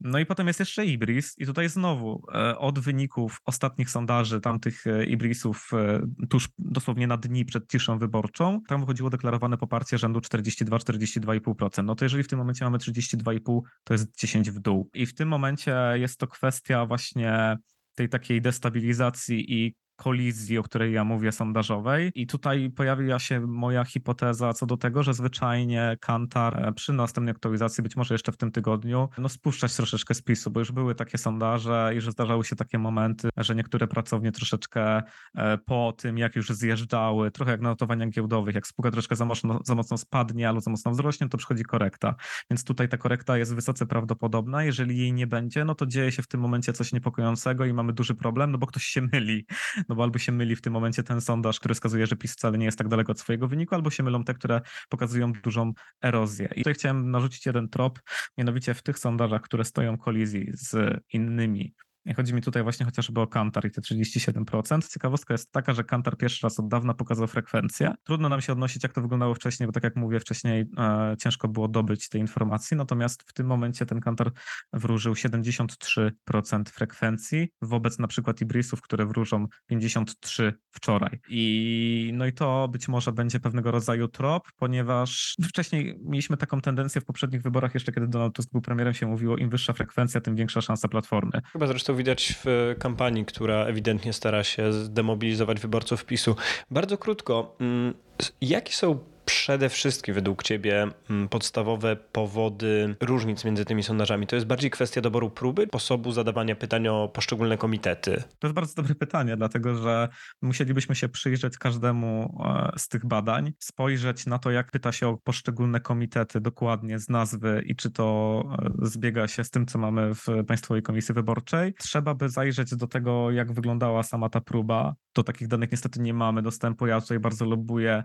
No 0.00 0.18
i 0.18 0.26
potem 0.26 0.46
jest 0.46 0.60
jeszcze 0.60 0.86
Ibris 0.86 1.34
i 1.38 1.46
tutaj 1.46 1.68
znowu 1.68 2.22
e, 2.34 2.58
od 2.58 2.78
wyników 2.78 3.38
ostatnich 3.44 3.90
sondaży 3.90 4.40
tamtych 4.40 4.86
e, 4.86 5.04
Ibrisów 5.04 5.70
e, 5.72 6.00
tuż 6.28 6.48
dosłownie 6.58 7.06
na 7.06 7.16
dni 7.16 7.44
przed 7.44 7.70
ciszą 7.70 7.98
wyborczą, 7.98 8.60
tam 8.68 8.80
wychodziło 8.80 9.10
deklarowane 9.10 9.58
poparcie 9.58 9.98
rzędu 9.98 10.20
42-42,5%. 10.20 11.84
No 11.84 11.94
to 11.94 12.04
jeżeli 12.04 12.22
w 12.22 12.28
tym 12.28 12.38
momencie 12.38 12.64
mamy 12.64 12.78
32,5, 12.78 13.60
to 13.84 13.94
jest 13.94 14.18
10 14.18 14.50
w 14.50 14.58
dół. 14.58 14.90
I 14.94 15.06
w 15.06 15.14
tym 15.14 15.28
momencie 15.28 15.76
jest 15.94 16.18
to 16.18 16.26
kwestia 16.26 16.86
właśnie 16.86 17.56
tej 17.94 18.08
takiej 18.08 18.42
destabilizacji 18.42 19.52
i 19.52 19.74
kolizji, 19.98 20.58
o 20.58 20.62
której 20.62 20.92
ja 20.92 21.04
mówię, 21.04 21.32
sondażowej. 21.32 22.12
I 22.14 22.26
tutaj 22.26 22.70
pojawia 22.70 23.18
się 23.18 23.40
moja 23.40 23.84
hipoteza 23.84 24.52
co 24.52 24.66
do 24.66 24.76
tego, 24.76 25.02
że 25.02 25.14
zwyczajnie 25.14 25.96
Kantar 26.00 26.68
e, 26.68 26.72
przy 26.72 26.92
następnej 26.92 27.32
aktualizacji, 27.32 27.82
być 27.82 27.96
może 27.96 28.14
jeszcze 28.14 28.32
w 28.32 28.36
tym 28.36 28.52
tygodniu, 28.52 29.08
no 29.18 29.28
spuszczać 29.28 29.76
troszeczkę 29.76 30.14
spisu, 30.14 30.50
bo 30.50 30.60
już 30.60 30.72
były 30.72 30.94
takie 30.94 31.18
sondaże 31.18 31.92
i 31.96 32.00
że 32.00 32.12
zdarzały 32.12 32.44
się 32.44 32.56
takie 32.56 32.78
momenty, 32.78 33.28
że 33.36 33.54
niektóre 33.54 33.86
pracownie 33.86 34.32
troszeczkę 34.32 35.02
e, 35.34 35.58
po 35.58 35.94
tym, 35.96 36.18
jak 36.18 36.36
już 36.36 36.48
zjeżdżały, 36.48 37.30
trochę 37.30 37.50
jak 37.50 37.60
na 37.60 37.68
notowaniach 37.68 38.10
giełdowych, 38.10 38.54
jak 38.54 38.66
spółka 38.66 38.90
troszkę 38.90 39.16
za 39.16 39.24
mocno, 39.24 39.60
za 39.64 39.74
mocno 39.74 39.98
spadnie 39.98 40.48
albo 40.48 40.60
za 40.60 40.70
mocno 40.70 40.90
wzrośnie, 40.90 41.28
to 41.28 41.38
przychodzi 41.38 41.64
korekta. 41.64 42.14
Więc 42.50 42.64
tutaj 42.64 42.88
ta 42.88 42.96
korekta 42.96 43.38
jest 43.38 43.54
wysoce 43.54 43.86
prawdopodobna. 43.86 44.64
Jeżeli 44.64 44.98
jej 44.98 45.12
nie 45.12 45.26
będzie, 45.26 45.64
no 45.64 45.74
to 45.74 45.86
dzieje 45.86 46.12
się 46.12 46.22
w 46.22 46.28
tym 46.28 46.40
momencie 46.40 46.72
coś 46.72 46.92
niepokojącego 46.92 47.64
i 47.64 47.72
mamy 47.72 47.92
duży 47.92 48.14
problem, 48.14 48.50
no 48.50 48.58
bo 48.58 48.66
ktoś 48.66 48.84
się 48.84 49.02
myli 49.12 49.46
no 49.88 49.94
bo 49.94 50.02
albo 50.02 50.18
się 50.18 50.32
myli 50.32 50.56
w 50.56 50.60
tym 50.60 50.72
momencie 50.72 51.02
ten 51.02 51.20
sondaż, 51.20 51.58
który 51.58 51.74
wskazuje, 51.74 52.06
że 52.06 52.16
PiS 52.16 52.32
wcale 52.32 52.58
nie 52.58 52.64
jest 52.64 52.78
tak 52.78 52.88
daleko 52.88 53.12
od 53.12 53.20
swojego 53.20 53.48
wyniku, 53.48 53.74
albo 53.74 53.90
się 53.90 54.02
mylą 54.02 54.24
te, 54.24 54.34
które 54.34 54.60
pokazują 54.88 55.32
dużą 55.32 55.72
erozję. 56.02 56.48
I 56.52 56.60
tutaj 56.60 56.74
chciałem 56.74 57.10
narzucić 57.10 57.46
jeden 57.46 57.68
trop, 57.68 58.00
mianowicie 58.38 58.74
w 58.74 58.82
tych 58.82 58.98
sondażach, 58.98 59.42
które 59.42 59.64
stoją 59.64 59.96
w 59.96 60.00
kolizji 60.00 60.50
z 60.54 61.00
innymi 61.12 61.74
Chodzi 62.16 62.34
mi 62.34 62.42
tutaj 62.42 62.62
właśnie 62.62 62.86
chociażby 62.86 63.20
o 63.20 63.26
Kantar 63.26 63.66
i 63.66 63.70
te 63.70 63.80
37%. 63.80 64.92
Ciekawostka 64.92 65.34
jest 65.34 65.52
taka, 65.52 65.74
że 65.74 65.84
Kantar 65.84 66.16
pierwszy 66.16 66.46
raz 66.46 66.60
od 66.60 66.68
dawna 66.68 66.94
pokazał 66.94 67.26
frekwencję. 67.26 67.94
Trudno 68.04 68.28
nam 68.28 68.40
się 68.40 68.52
odnosić, 68.52 68.82
jak 68.82 68.92
to 68.92 69.02
wyglądało 69.02 69.34
wcześniej, 69.34 69.66
bo 69.66 69.72
tak 69.72 69.84
jak 69.84 69.96
mówię 69.96 70.20
wcześniej, 70.20 70.64
e, 70.78 71.16
ciężko 71.18 71.48
było 71.48 71.68
dobyć 71.68 72.08
tej 72.08 72.20
informacji. 72.20 72.76
Natomiast 72.76 73.22
w 73.22 73.32
tym 73.32 73.46
momencie 73.46 73.86
ten 73.86 74.00
Kantar 74.00 74.30
wróżył 74.72 75.14
73% 75.14 76.70
frekwencji 76.70 77.48
wobec 77.62 77.98
na 77.98 78.08
przykład 78.08 78.40
Ibrisów, 78.40 78.80
które 78.82 79.06
wróżą 79.06 79.46
53 79.66 80.54
wczoraj. 80.70 81.20
I 81.28 82.12
no 82.14 82.26
i 82.26 82.32
to 82.32 82.68
być 82.68 82.88
może 82.88 83.12
będzie 83.12 83.40
pewnego 83.40 83.70
rodzaju 83.70 84.08
trop, 84.08 84.48
ponieważ 84.56 85.36
wcześniej 85.48 85.98
mieliśmy 86.04 86.36
taką 86.36 86.60
tendencję 86.60 87.00
w 87.00 87.04
poprzednich 87.04 87.42
wyborach, 87.42 87.74
jeszcze 87.74 87.92
kiedy 87.92 88.08
Donald 88.08 88.34
Tusk 88.34 88.52
był 88.52 88.60
premierem, 88.60 88.94
się 88.94 89.06
mówiło, 89.06 89.36
im 89.36 89.50
wyższa 89.50 89.72
frekwencja, 89.72 90.20
tym 90.20 90.36
większa 90.36 90.60
szansa 90.60 90.88
platformy. 90.88 91.42
Chyba 91.52 91.66
zresztą 91.66 91.87
to 91.88 91.94
widać 91.94 92.34
w 92.44 92.74
kampanii, 92.78 93.24
która 93.24 93.66
ewidentnie 93.66 94.12
stara 94.12 94.44
się 94.44 94.72
zdemobilizować 94.72 95.60
wyborców 95.60 96.04
PiSu. 96.04 96.36
Bardzo 96.70 96.98
krótko, 96.98 97.56
mm, 97.60 97.94
jakie 98.40 98.72
są 98.72 98.98
przede 99.28 99.68
wszystkim 99.68 100.14
według 100.14 100.42
Ciebie 100.42 100.86
mm, 101.10 101.28
podstawowe 101.28 101.96
powody 101.96 102.96
różnic 103.00 103.44
między 103.44 103.64
tymi 103.64 103.82
sondażami? 103.82 104.26
To 104.26 104.36
jest 104.36 104.46
bardziej 104.46 104.70
kwestia 104.70 105.00
doboru 105.00 105.30
próby, 105.30 105.66
sposobu 105.68 106.12
zadawania 106.12 106.56
pytań 106.56 106.88
o 106.88 107.08
poszczególne 107.08 107.58
komitety? 107.58 108.22
To 108.38 108.46
jest 108.46 108.54
bardzo 108.54 108.74
dobre 108.74 108.94
pytanie, 108.94 109.36
dlatego 109.36 109.76
że 109.76 110.08
musielibyśmy 110.42 110.94
się 110.94 111.08
przyjrzeć 111.08 111.58
każdemu 111.58 112.42
e, 112.44 112.78
z 112.78 112.88
tych 112.88 113.06
badań, 113.06 113.52
spojrzeć 113.58 114.26
na 114.26 114.38
to, 114.38 114.50
jak 114.50 114.70
pyta 114.70 114.92
się 114.92 115.08
o 115.08 115.16
poszczególne 115.16 115.80
komitety 115.80 116.40
dokładnie 116.40 116.98
z 116.98 117.08
nazwy 117.08 117.62
i 117.66 117.76
czy 117.76 117.90
to 117.90 118.42
e, 118.82 118.86
zbiega 118.86 119.28
się 119.28 119.44
z 119.44 119.50
tym, 119.50 119.66
co 119.66 119.78
mamy 119.78 120.14
w 120.14 120.26
Państwowej 120.46 120.82
Komisji 120.82 121.14
Wyborczej. 121.14 121.74
Trzeba 121.74 122.14
by 122.14 122.28
zajrzeć 122.28 122.76
do 122.76 122.86
tego, 122.86 123.30
jak 123.30 123.52
wyglądała 123.52 124.02
sama 124.02 124.28
ta 124.28 124.40
próba. 124.40 124.94
Do 125.14 125.22
takich 125.22 125.48
danych 125.48 125.72
niestety 125.72 126.00
nie 126.00 126.14
mamy 126.14 126.42
dostępu. 126.42 126.86
Ja 126.86 127.00
tutaj 127.00 127.18
bardzo 127.18 127.44
lubuję 127.44 128.04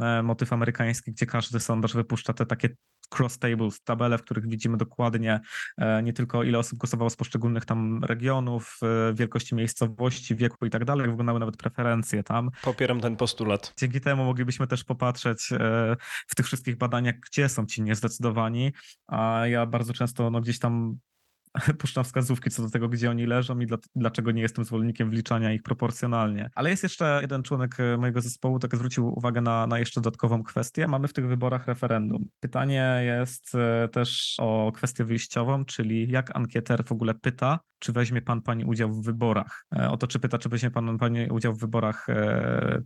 e, 0.00 0.22
motyw 0.22 0.52
amerykański 0.52 0.63
amerykański, 0.64 1.12
gdzie 1.12 1.26
każdy 1.26 1.60
sondaż 1.60 1.94
wypuszcza 1.94 2.32
te 2.32 2.46
takie 2.46 2.68
cross 3.18 3.38
tables, 3.38 3.82
tabele, 3.82 4.18
w 4.18 4.22
których 4.22 4.48
widzimy 4.48 4.76
dokładnie 4.76 5.40
e, 5.78 6.02
nie 6.02 6.12
tylko 6.12 6.42
ile 6.42 6.58
osób 6.58 6.78
głosowało 6.78 7.10
z 7.10 7.16
poszczególnych 7.16 7.64
tam 7.64 8.04
regionów, 8.04 8.78
e, 8.82 9.14
wielkości 9.14 9.54
miejscowości, 9.54 10.36
wieku 10.36 10.66
i 10.66 10.70
tak 10.70 10.84
dalej, 10.84 11.08
wyglądały 11.08 11.40
nawet 11.40 11.56
preferencje 11.56 12.22
tam. 12.22 12.50
Popieram 12.62 13.00
ten 13.00 13.16
postulat. 13.16 13.74
Dzięki 13.78 14.00
temu 14.00 14.24
moglibyśmy 14.24 14.66
też 14.66 14.84
popatrzeć 14.84 15.52
e, 15.52 15.58
w 16.28 16.34
tych 16.34 16.46
wszystkich 16.46 16.76
badaniach, 16.76 17.14
gdzie 17.30 17.48
są 17.48 17.66
ci 17.66 17.82
niezdecydowani, 17.82 18.72
a 19.06 19.42
ja 19.46 19.66
bardzo 19.66 19.92
często 19.92 20.30
no, 20.30 20.40
gdzieś 20.40 20.58
tam 20.58 20.98
puszczam 21.78 22.04
wskazówki 22.04 22.50
co 22.50 22.62
do 22.62 22.70
tego, 22.70 22.88
gdzie 22.88 23.10
oni 23.10 23.26
leżą 23.26 23.58
i 23.58 23.66
dlaczego 23.96 24.30
nie 24.30 24.42
jestem 24.42 24.64
zwolennikiem 24.64 25.10
wliczania 25.10 25.52
ich 25.52 25.62
proporcjonalnie. 25.62 26.50
Ale 26.54 26.70
jest 26.70 26.82
jeszcze 26.82 27.18
jeden 27.22 27.42
członek 27.42 27.80
e, 27.80 27.96
mojego 27.96 28.20
zespołu, 28.20 28.58
tak 28.58 28.76
zwrócił 28.76 29.18
uwagę 29.18 29.40
na, 29.40 29.66
na 29.66 29.78
jeszcze 29.78 30.00
dodatkową 30.00 30.42
kwestię. 30.42 30.88
Mamy 30.88 31.08
w 31.08 31.12
tych 31.12 31.28
wyborach 31.28 31.66
referendum. 31.66 32.28
Pytanie 32.40 33.00
jest 33.04 33.54
e, 33.54 33.88
też 33.88 34.36
o 34.40 34.72
kwestię 34.74 35.04
wyjściową, 35.04 35.64
czyli 35.64 36.10
jak 36.10 36.36
ankieter 36.36 36.84
w 36.84 36.92
ogóle 36.92 37.14
pyta, 37.14 37.60
czy 37.78 37.92
weźmie 37.92 38.22
pan 38.22 38.42
pani 38.42 38.64
udział 38.64 38.92
w 38.92 39.04
wyborach. 39.04 39.66
E, 39.76 39.90
o 39.90 39.96
to, 39.96 40.06
czy 40.06 40.20
pyta, 40.20 40.38
czy 40.38 40.48
weźmie 40.48 40.70
pan 40.70 40.98
pani 40.98 41.30
udział 41.30 41.54
w 41.54 41.60
wyborach 41.60 42.06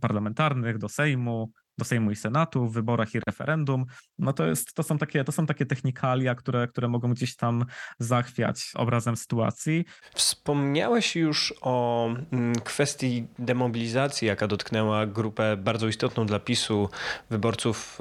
parlamentarnych, 0.01 0.77
do 0.77 0.89
Sejmu, 0.89 1.51
do 1.79 1.85
Sejmu 1.85 2.11
i 2.11 2.15
Senatu, 2.15 2.67
w 2.67 2.73
wyborach 2.73 3.15
i 3.15 3.19
referendum, 3.27 3.85
no 4.19 4.33
to, 4.33 4.45
jest, 4.45 4.73
to, 4.73 4.83
są, 4.83 4.97
takie, 4.97 5.23
to 5.23 5.31
są 5.31 5.45
takie 5.45 5.65
technikalia, 5.65 6.35
które, 6.35 6.67
które 6.67 6.87
mogą 6.87 7.13
gdzieś 7.13 7.35
tam 7.35 7.65
zachwiać 7.99 8.71
obrazem 8.75 9.17
sytuacji. 9.17 9.85
Wspomniałeś 10.13 11.15
już 11.15 11.53
o 11.61 12.07
mm, 12.31 12.55
kwestii 12.55 13.27
demobilizacji, 13.39 14.27
jaka 14.27 14.47
dotknęła 14.47 15.05
grupę 15.05 15.57
bardzo 15.57 15.87
istotną 15.87 16.25
dla 16.25 16.39
PiSu 16.39 16.89
wyborców 17.29 17.99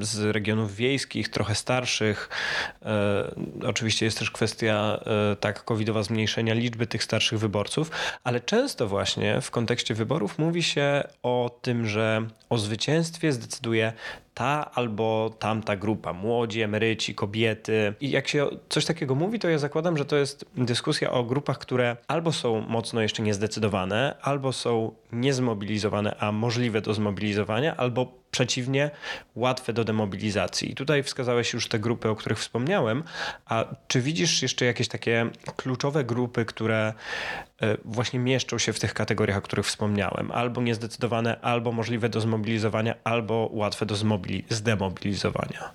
e, 0.00 0.04
z 0.04 0.20
regionów 0.34 0.76
wiejskich, 0.76 1.28
trochę 1.28 1.54
starszych. 1.54 2.28
E, 2.82 3.34
oczywiście 3.66 4.04
jest 4.06 4.18
też 4.18 4.30
kwestia 4.30 5.00
e, 5.32 5.36
tak 5.36 5.64
covidowa 5.64 6.02
zmniejszenia 6.02 6.54
liczby 6.54 6.86
tych 6.86 7.04
starszych 7.04 7.38
wyborców, 7.38 7.90
ale 8.24 8.40
często 8.40 8.88
właśnie 8.88 9.40
w 9.40 9.50
kontekście 9.50 9.94
wyborów 9.94 10.38
mówi 10.38 10.62
się 10.62 11.04
o 11.22 11.58
tym, 11.62 11.86
że 11.86 12.26
o 12.50 12.58
zwycięstwie 12.58 12.81
zwycięstwie 12.82 13.32
zdecyduje 13.32 13.92
ta 14.34 14.70
albo 14.74 15.30
tamta 15.38 15.76
grupa, 15.76 16.12
młodzi, 16.12 16.62
emeryci, 16.62 17.14
kobiety. 17.14 17.94
I 18.00 18.10
jak 18.10 18.28
się 18.28 18.46
coś 18.68 18.84
takiego 18.84 19.14
mówi, 19.14 19.38
to 19.38 19.48
ja 19.48 19.58
zakładam, 19.58 19.98
że 19.98 20.04
to 20.04 20.16
jest 20.16 20.44
dyskusja 20.56 21.12
o 21.12 21.24
grupach, 21.24 21.58
które 21.58 21.96
albo 22.08 22.32
są 22.32 22.60
mocno 22.60 23.02
jeszcze 23.02 23.22
niezdecydowane, 23.22 24.16
albo 24.22 24.52
są 24.52 24.92
niezmobilizowane, 25.12 26.16
a 26.18 26.32
możliwe 26.32 26.80
do 26.80 26.94
zmobilizowania, 26.94 27.76
albo 27.76 28.22
przeciwnie, 28.32 28.90
łatwe 29.34 29.72
do 29.72 29.84
demobilizacji. 29.84 30.72
I 30.72 30.74
tutaj 30.74 31.02
wskazałeś 31.02 31.52
już 31.52 31.68
te 31.68 31.78
grupy, 31.78 32.08
o 32.08 32.16
których 32.16 32.38
wspomniałem, 32.38 33.02
a 33.46 33.64
czy 33.88 34.00
widzisz 34.00 34.42
jeszcze 34.42 34.64
jakieś 34.64 34.88
takie 34.88 35.26
kluczowe 35.56 36.04
grupy, 36.04 36.44
które 36.44 36.92
e, 37.62 37.76
właśnie 37.84 38.18
mieszczą 38.18 38.58
się 38.58 38.72
w 38.72 38.80
tych 38.80 38.94
kategoriach, 38.94 39.38
o 39.38 39.42
których 39.42 39.66
wspomniałem? 39.66 40.30
Albo 40.30 40.62
niezdecydowane, 40.62 41.40
albo 41.40 41.72
możliwe 41.72 42.08
do 42.08 42.20
zmobilizowania, 42.20 42.94
albo 43.04 43.48
łatwe 43.52 43.86
do 43.86 43.96
zdemobilizowania? 44.50 45.72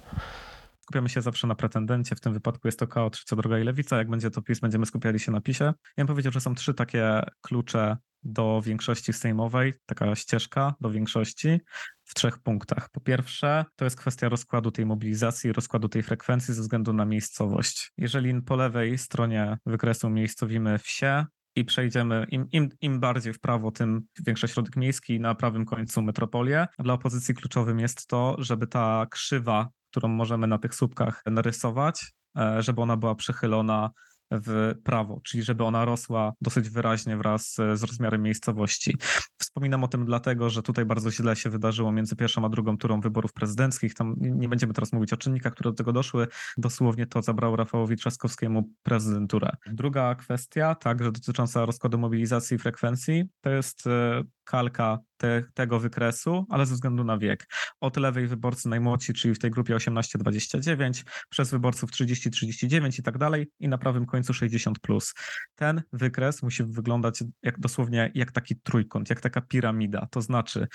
skupiamy 0.87 1.09
się 1.09 1.21
zawsze 1.21 1.47
na 1.47 1.55
pretendencie. 1.55 2.15
W 2.15 2.19
tym 2.19 2.33
wypadku 2.33 2.67
jest 2.67 2.79
to 2.79 2.87
KO, 2.87 3.09
co 3.25 3.35
droga 3.35 3.59
i 3.59 3.63
lewica. 3.63 3.97
Jak 3.97 4.09
będzie 4.09 4.31
to 4.31 4.41
PiS, 4.41 4.59
będziemy 4.59 4.85
skupiali 4.85 5.19
się 5.19 5.31
na 5.31 5.41
PiSie. 5.41 5.63
Ja 5.63 5.73
bym 5.97 6.07
powiedział, 6.07 6.31
że 6.31 6.41
są 6.41 6.55
trzy 6.55 6.73
takie 6.73 7.21
klucze 7.41 7.97
do 8.23 8.61
większości 8.61 9.13
sejmowej, 9.13 9.73
taka 9.85 10.15
ścieżka 10.15 10.75
do 10.81 10.91
większości 10.91 11.59
w 12.03 12.13
trzech 12.15 12.39
punktach. 12.39 12.89
Po 12.89 13.01
pierwsze, 13.01 13.65
to 13.75 13.85
jest 13.85 13.97
kwestia 13.97 14.29
rozkładu 14.29 14.71
tej 14.71 14.85
mobilizacji, 14.85 15.53
rozkładu 15.53 15.89
tej 15.89 16.03
frekwencji 16.03 16.53
ze 16.53 16.61
względu 16.61 16.93
na 16.93 17.05
miejscowość. 17.05 17.91
Jeżeli 17.97 18.41
po 18.41 18.55
lewej 18.55 18.97
stronie 18.97 19.57
wykresu 19.65 20.09
miejscowimy 20.09 20.79
wsie, 20.79 21.25
i 21.57 21.65
przejdziemy, 21.65 22.25
im, 22.31 22.47
im, 22.51 22.69
im 22.81 22.99
bardziej 22.99 23.33
w 23.33 23.39
prawo, 23.39 23.71
tym 23.71 24.01
większy 24.25 24.47
środek 24.47 24.75
miejski, 24.75 25.19
na 25.19 25.35
prawym 25.35 25.65
końcu 25.65 26.01
metropolię. 26.01 26.67
Dla 26.79 26.93
opozycji 26.93 27.35
kluczowym 27.35 27.79
jest 27.79 28.07
to, 28.07 28.35
żeby 28.39 28.67
ta 28.67 29.05
krzywa, 29.11 29.69
którą 29.91 30.09
możemy 30.09 30.47
na 30.47 30.57
tych 30.57 30.75
słupkach 30.75 31.21
narysować, 31.25 32.11
e, 32.37 32.61
żeby 32.61 32.81
ona 32.81 32.97
była 32.97 33.15
przechylona 33.15 33.89
w 34.31 34.73
prawo, 34.83 35.21
czyli 35.23 35.43
żeby 35.43 35.63
ona 35.63 35.85
rosła 35.85 36.33
dosyć 36.41 36.69
wyraźnie 36.69 37.17
wraz 37.17 37.53
z 37.53 37.83
rozmiarem 37.83 38.21
miejscowości. 38.21 38.97
Wspominam 39.41 39.83
o 39.83 39.87
tym 39.87 40.05
dlatego, 40.05 40.49
że 40.49 40.63
tutaj 40.63 40.85
bardzo 40.85 41.11
źle 41.11 41.35
się 41.35 41.49
wydarzyło 41.49 41.91
między 41.91 42.15
pierwszą 42.15 42.45
a 42.45 42.49
drugą 42.49 42.77
turą 42.77 43.01
wyborów 43.01 43.33
prezydenckich. 43.33 43.93
Tam 43.93 44.15
nie 44.17 44.49
będziemy 44.49 44.73
teraz 44.73 44.93
mówić 44.93 45.13
o 45.13 45.17
czynnikach, 45.17 45.53
które 45.53 45.69
do 45.69 45.75
tego 45.75 45.93
doszły. 45.93 46.27
Dosłownie 46.57 47.05
to 47.05 47.21
zabrało 47.21 47.55
Rafałowi 47.55 47.95
Trzaskowskiemu 47.95 48.69
prezydenturę. 48.83 49.49
Druga 49.65 50.15
kwestia, 50.15 50.75
także 50.75 51.11
dotycząca 51.11 51.65
rozkładu 51.65 51.97
mobilizacji 51.97 52.55
i 52.55 52.59
frekwencji, 52.59 53.23
to 53.41 53.49
jest 53.49 53.87
e, 53.87 54.23
kalka 54.47 54.99
te, 55.17 55.43
tego 55.53 55.79
wykresu, 55.79 56.45
ale 56.49 56.65
ze 56.65 56.73
względu 56.73 57.03
na 57.03 57.17
wiek. 57.17 57.47
Od 57.81 57.97
lewej 57.97 58.27
wyborcy 58.27 58.69
najmłodsi, 58.69 59.13
czyli 59.13 59.33
w 59.33 59.39
tej 59.39 59.51
grupie 59.51 59.75
18-29, 59.75 61.03
przez 61.29 61.51
wyborców 61.51 61.91
30-39 61.91 62.99
i 62.99 63.03
tak 63.03 63.17
dalej, 63.17 63.47
i 63.59 63.67
na 63.67 63.77
prawym 63.77 64.05
końcu 64.05 64.33
60. 64.33 64.79
Plus. 64.79 65.13
Ten 65.55 65.81
wykres 65.93 66.43
musi 66.43 66.63
wyglądać 66.63 67.23
jak 67.43 67.59
dosłownie 67.59 68.11
jak 68.15 68.31
taki 68.31 68.55
trójkąt, 68.55 69.09
jak 69.09 69.21
taka 69.21 69.41
piramida. 69.41 70.07
To 70.11 70.21
znaczy 70.21 70.67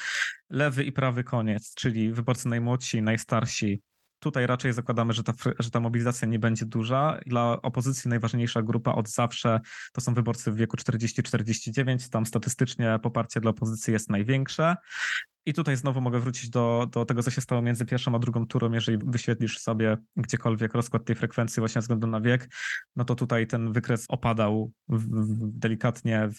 lewy 0.50 0.84
i 0.84 0.92
prawy 0.92 1.24
koniec, 1.24 1.74
czyli 1.74 2.12
wyborcy 2.12 2.48
najmłodsi, 2.48 3.02
najstarsi, 3.02 3.82
Tutaj 4.22 4.46
raczej 4.46 4.72
zakładamy, 4.72 5.12
że 5.12 5.22
ta, 5.22 5.32
że 5.58 5.70
ta 5.70 5.80
mobilizacja 5.80 6.28
nie 6.28 6.38
będzie 6.38 6.66
duża. 6.66 7.20
Dla 7.26 7.62
opozycji 7.62 8.08
najważniejsza 8.08 8.62
grupa 8.62 8.92
od 8.92 9.08
zawsze 9.08 9.60
to 9.92 10.00
są 10.00 10.14
wyborcy 10.14 10.52
w 10.52 10.56
wieku 10.56 10.76
40-49. 10.76 12.08
Tam 12.10 12.26
statystycznie 12.26 12.98
poparcie 13.02 13.40
dla 13.40 13.50
opozycji 13.50 13.92
jest 13.92 14.10
największe. 14.10 14.76
I 15.46 15.54
tutaj 15.54 15.76
znowu 15.76 16.00
mogę 16.00 16.20
wrócić 16.20 16.50
do, 16.50 16.88
do 16.92 17.04
tego, 17.04 17.22
co 17.22 17.30
się 17.30 17.40
stało 17.40 17.62
między 17.62 17.86
pierwszą 17.86 18.14
a 18.14 18.18
drugą 18.18 18.46
turą. 18.46 18.72
Jeżeli 18.72 18.98
wyświetlisz 19.06 19.58
sobie 19.58 19.96
gdziekolwiek 20.16 20.74
rozkład 20.74 21.04
tej 21.04 21.16
frekwencji 21.16 21.60
właśnie 21.60 21.74
ze 21.74 21.80
względu 21.80 22.06
na 22.06 22.20
wiek, 22.20 22.48
no 22.96 23.04
to 23.04 23.14
tutaj 23.14 23.46
ten 23.46 23.72
wykres 23.72 24.06
opadał 24.08 24.72
w, 24.88 24.98
w, 24.98 25.58
delikatnie 25.58 26.28
w, 26.28 26.38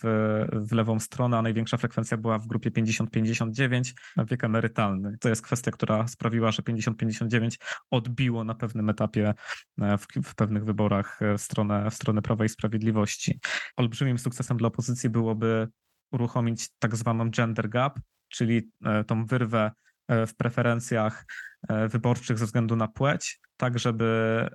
w 0.52 0.72
lewą 0.72 1.00
stronę, 1.00 1.38
a 1.38 1.42
największa 1.42 1.78
frekwencja 1.78 2.18
była 2.18 2.40
w 2.40 2.48
grupie 2.48 2.72
50-59, 2.72 3.94
wiek 4.18 4.44
emerytalny. 4.44 5.18
To 5.20 5.30
jest 5.30 5.42
kwestia, 5.42 5.72
która 5.72 6.08
sprawiła, 6.08 6.52
że 6.52 6.62
50-59 6.62 7.58
odbiło 7.92 8.44
na 8.44 8.56
pewnym 8.56 8.90
etapie 8.90 9.34
e, 9.82 9.98
w, 9.98 10.08
w 10.24 10.36
pewnych 10.36 10.66
wyborach 10.66 11.20
w 11.38 11.42
stronę, 11.42 11.92
w 11.92 11.94
stronę 11.94 12.22
Prawa 12.22 12.46
i 12.46 12.50
Sprawiedliwości. 12.50 13.40
Olbrzymim 13.76 14.18
sukcesem 14.18 14.58
dla 14.58 14.68
opozycji 14.68 15.10
byłoby 15.10 15.68
uruchomić 16.12 16.70
tak 16.80 16.96
zwaną 16.96 17.30
gender 17.30 17.70
gap, 17.70 18.00
czyli 18.34 18.70
e, 18.86 19.04
tą 19.04 19.26
wyrwę 19.26 19.72
e, 20.08 20.28
w 20.28 20.36
preferencjach 20.36 21.26
e, 21.70 21.88
wyborczych 21.88 22.38
ze 22.38 22.46
względu 22.46 22.76
na 22.76 22.88
płeć, 22.88 23.40
tak 23.58 23.80
żeby 23.80 24.50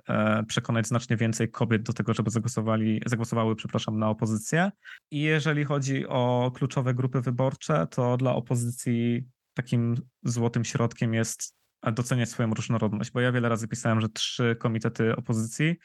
przekonać 0.47 0.87
znacznie 0.87 1.17
więcej 1.17 1.51
kobiet 1.51 1.81
do 1.81 1.93
tego, 1.93 2.13
żeby 2.13 2.29
zagłosowali, 2.29 3.01
zagłosowały 3.05 3.55
przepraszam, 3.55 3.99
na 3.99 4.09
opozycję. 4.09 4.71
I 5.11 5.21
jeżeli 5.21 5.65
chodzi 5.65 6.07
o 6.07 6.51
kluczowe 6.55 6.93
grupy 6.93 7.21
wyborcze, 7.21 7.87
to 7.91 8.17
dla 8.17 8.35
opozycji 8.35 9.25
takim 9.53 9.95
złotym 10.23 10.65
środkiem 10.65 11.13
jest 11.13 11.55
doceniać 11.93 12.29
swoją 12.29 12.53
różnorodność, 12.53 13.11
bo 13.11 13.19
ja 13.19 13.31
wiele 13.31 13.49
razy 13.49 13.67
pisałem, 13.67 14.01
że 14.01 14.09
trzy 14.09 14.55
komitety 14.59 15.15
opozycji 15.15 15.75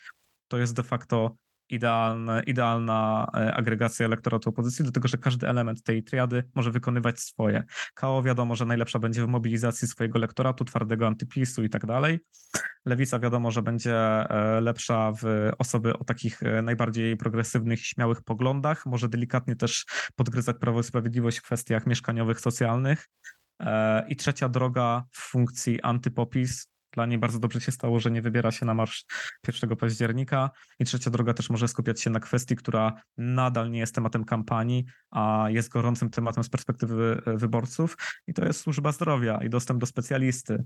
to 0.48 0.58
jest 0.58 0.74
de 0.74 0.82
facto 0.82 1.36
idealne, 1.75 2.43
idealna 2.47 3.26
e, 3.35 3.54
agregacja 3.54 4.07
elektoratu 4.07 4.50
opozycji, 4.50 4.83
dlatego 4.83 5.09
że 5.09 5.19
każdy 5.19 5.49
element 5.49 5.83
tej 5.83 6.04
triady 6.04 6.45
może 6.54 6.71
wykonywać 6.71 7.21
swoje. 7.21 7.64
KO 7.95 8.23
wiadomo, 8.23 8.57
że 8.57 8.64
najlepsza 8.64 8.99
będzie 8.99 9.25
w 9.25 9.28
mobilizacji 9.28 9.88
swojego 9.88 10.19
elektoratu, 10.19 10.64
twardego 10.64 11.07
antypisu 11.07 11.64
i 11.64 11.71
tak 11.71 11.87
dalej. 11.87 12.21
Lewica 12.87 13.19
wiadomo, 13.19 13.50
że 13.50 13.62
będzie 13.62 13.95
e, 13.95 14.61
lepsza 14.61 15.12
w 15.12 15.50
osoby 15.59 15.99
o 15.99 16.04
takich 16.04 16.43
e, 16.43 16.62
najbardziej 16.62 17.16
progresywnych, 17.16 17.87
śmiałych 17.87 18.23
poglądach, 18.23 18.87
może 18.87 19.09
delikatnie 19.09 19.57
też 19.57 19.85
podgryzać 20.16 20.57
Prawo 20.61 20.81
i 20.81 20.85
Sprawiedliwość 20.85 21.38
w 21.38 21.43
kwestiach 21.43 21.87
mieszkaniowych, 21.87 22.40
socjalnych. 22.40 23.09
I 24.09 24.16
trzecia 24.16 24.49
droga 24.49 25.04
w 25.11 25.19
funkcji 25.19 25.83
antypopis, 25.83 26.69
dla 26.94 27.06
niej 27.06 27.18
bardzo 27.18 27.38
dobrze 27.38 27.60
się 27.60 27.72
stało, 27.72 28.00
że 28.00 28.10
nie 28.10 28.22
wybiera 28.22 28.50
się 28.50 28.66
na 28.66 28.74
marsz 28.74 29.04
1 29.46 29.76
października. 29.76 30.50
I 30.78 30.84
trzecia 30.84 31.10
droga 31.10 31.34
też 31.34 31.50
może 31.50 31.68
skupiać 31.68 32.00
się 32.00 32.10
na 32.10 32.20
kwestii, 32.20 32.56
która 32.56 32.92
nadal 33.16 33.70
nie 33.70 33.78
jest 33.78 33.94
tematem 33.94 34.24
kampanii, 34.24 34.84
a 35.10 35.46
jest 35.48 35.68
gorącym 35.68 36.10
tematem 36.10 36.44
z 36.44 36.48
perspektywy 36.48 37.22
wyborców. 37.26 37.96
I 38.26 38.34
to 38.34 38.44
jest 38.44 38.60
służba 38.60 38.92
zdrowia 38.92 39.38
i 39.44 39.50
dostęp 39.50 39.80
do 39.80 39.86
specjalisty. 39.86 40.64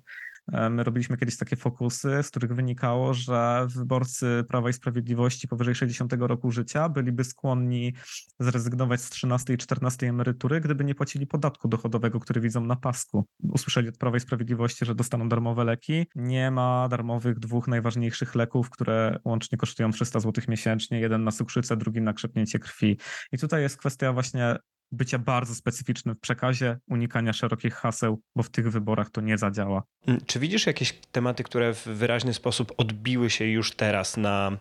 E, 0.53 0.71
my 0.71 0.85
robiliśmy 0.85 1.17
kiedyś 1.17 1.37
takie 1.37 1.57
fokusy, 1.57 2.23
z 2.23 2.31
których 2.31 2.55
wynikało, 2.55 3.15
że 3.15 3.67
wyborcy 3.77 4.45
Prawa 4.49 4.71
i 4.71 4.73
Sprawiedliwości 4.73 5.49
powyżej 5.49 5.75
60 5.75 6.13
roku 6.19 6.51
życia 6.51 6.89
byliby 6.89 7.25
skłonni 7.25 7.95
zrezygnować 8.41 9.01
z 9.01 9.11
13 9.11 9.55
i 9.55 9.57
14 9.57 10.09
emerytury, 10.09 10.61
gdyby 10.61 10.85
nie 10.85 10.95
płacili 10.95 11.27
podatku 11.27 11.69
dochodowego, 11.69 12.21
który 12.21 12.41
widzą 12.41 12.65
na 12.65 12.77
pasku. 12.77 13.25
Usłyszeli 13.43 13.89
od 13.89 13.97
Prawa 13.97 14.17
i 14.17 14.21
Sprawiedliwości, 14.21 14.85
że 14.85 14.95
dostaną 14.95 15.29
darmowe 15.29 15.65
leki. 15.65 16.07
Nie 16.15 16.51
ma 16.51 16.89
darmowych 16.89 17.39
dwóch 17.39 17.69
najważniejszych 17.69 18.35
leków, 18.35 18.71
które 18.71 19.19
łącznie 19.25 19.59
kosztują 19.59 19.91
300 19.91 20.21
zł 20.21 20.45
miesięcznie. 20.49 21.01
Jeden 21.01 21.25
na 21.25 21.33
cukrzycę, 21.33 21.77
drugi 21.77 22.01
na 22.01 22.13
krzepnięcie 22.13 22.59
krwi. 22.59 22.99
I 23.33 23.39
tutaj 23.39 23.63
jest 23.63 23.77
kwestia 23.77 24.13
właśnie 24.13 24.57
bycia 24.93 25.19
bardzo 25.19 25.55
specyficznym 25.55 26.15
w 26.15 26.21
przekazie, 26.21 26.79
unikania 26.89 27.33
szerokich 27.33 27.75
haseł, 27.75 28.21
bo 28.37 28.43
w 28.43 28.51
tych 28.51 28.71
wyborach 28.71 29.11
to 29.11 29.21
nie 29.21 29.39
zadziała. 29.39 29.83
Mm, 30.07 30.21
czy 30.27 30.39
widzisz 30.39 30.67
jakieś 30.67 30.93
tematy, 31.13 31.45
które 31.45 31.75
w 31.75 31.85
wyraźny 31.85 32.35
sposób 32.35 32.73
odbiły 32.77 33.31
się 33.31 33.45
już 33.45 33.77
teraz 33.77 34.17
na, 34.17 34.57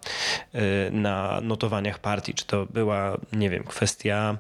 y, 0.55 0.91
na 0.91 1.41
notowaniach 1.41 2.00
partii? 2.00 2.34
Czy 2.34 2.46
to 2.46 2.65
była, 2.65 3.17
nie 3.34 3.50
wiem, 3.50 3.63
kwestia 3.63 4.38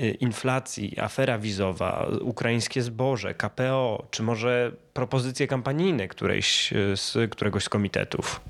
y, 0.00 0.10
inflacji, 0.10 1.00
afera 1.00 1.38
wizowa, 1.38 2.06
ukraińskie 2.20 2.82
zboże, 2.82 3.34
KPO, 3.34 4.06
czy 4.10 4.22
może 4.22 4.72
propozycje 4.92 5.46
kampanijne 5.46 6.08
którejś 6.08 6.72
y, 6.72 6.96
z 6.96 7.30
któregoś 7.30 7.64
z 7.64 7.68
komitetów? 7.68 8.40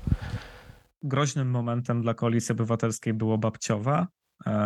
Groźnym 1.03 1.49
momentem 1.49 2.01
dla 2.01 2.13
koalicji 2.13 2.53
obywatelskiej 2.53 3.13
było 3.13 3.37
babciowa, 3.37 4.07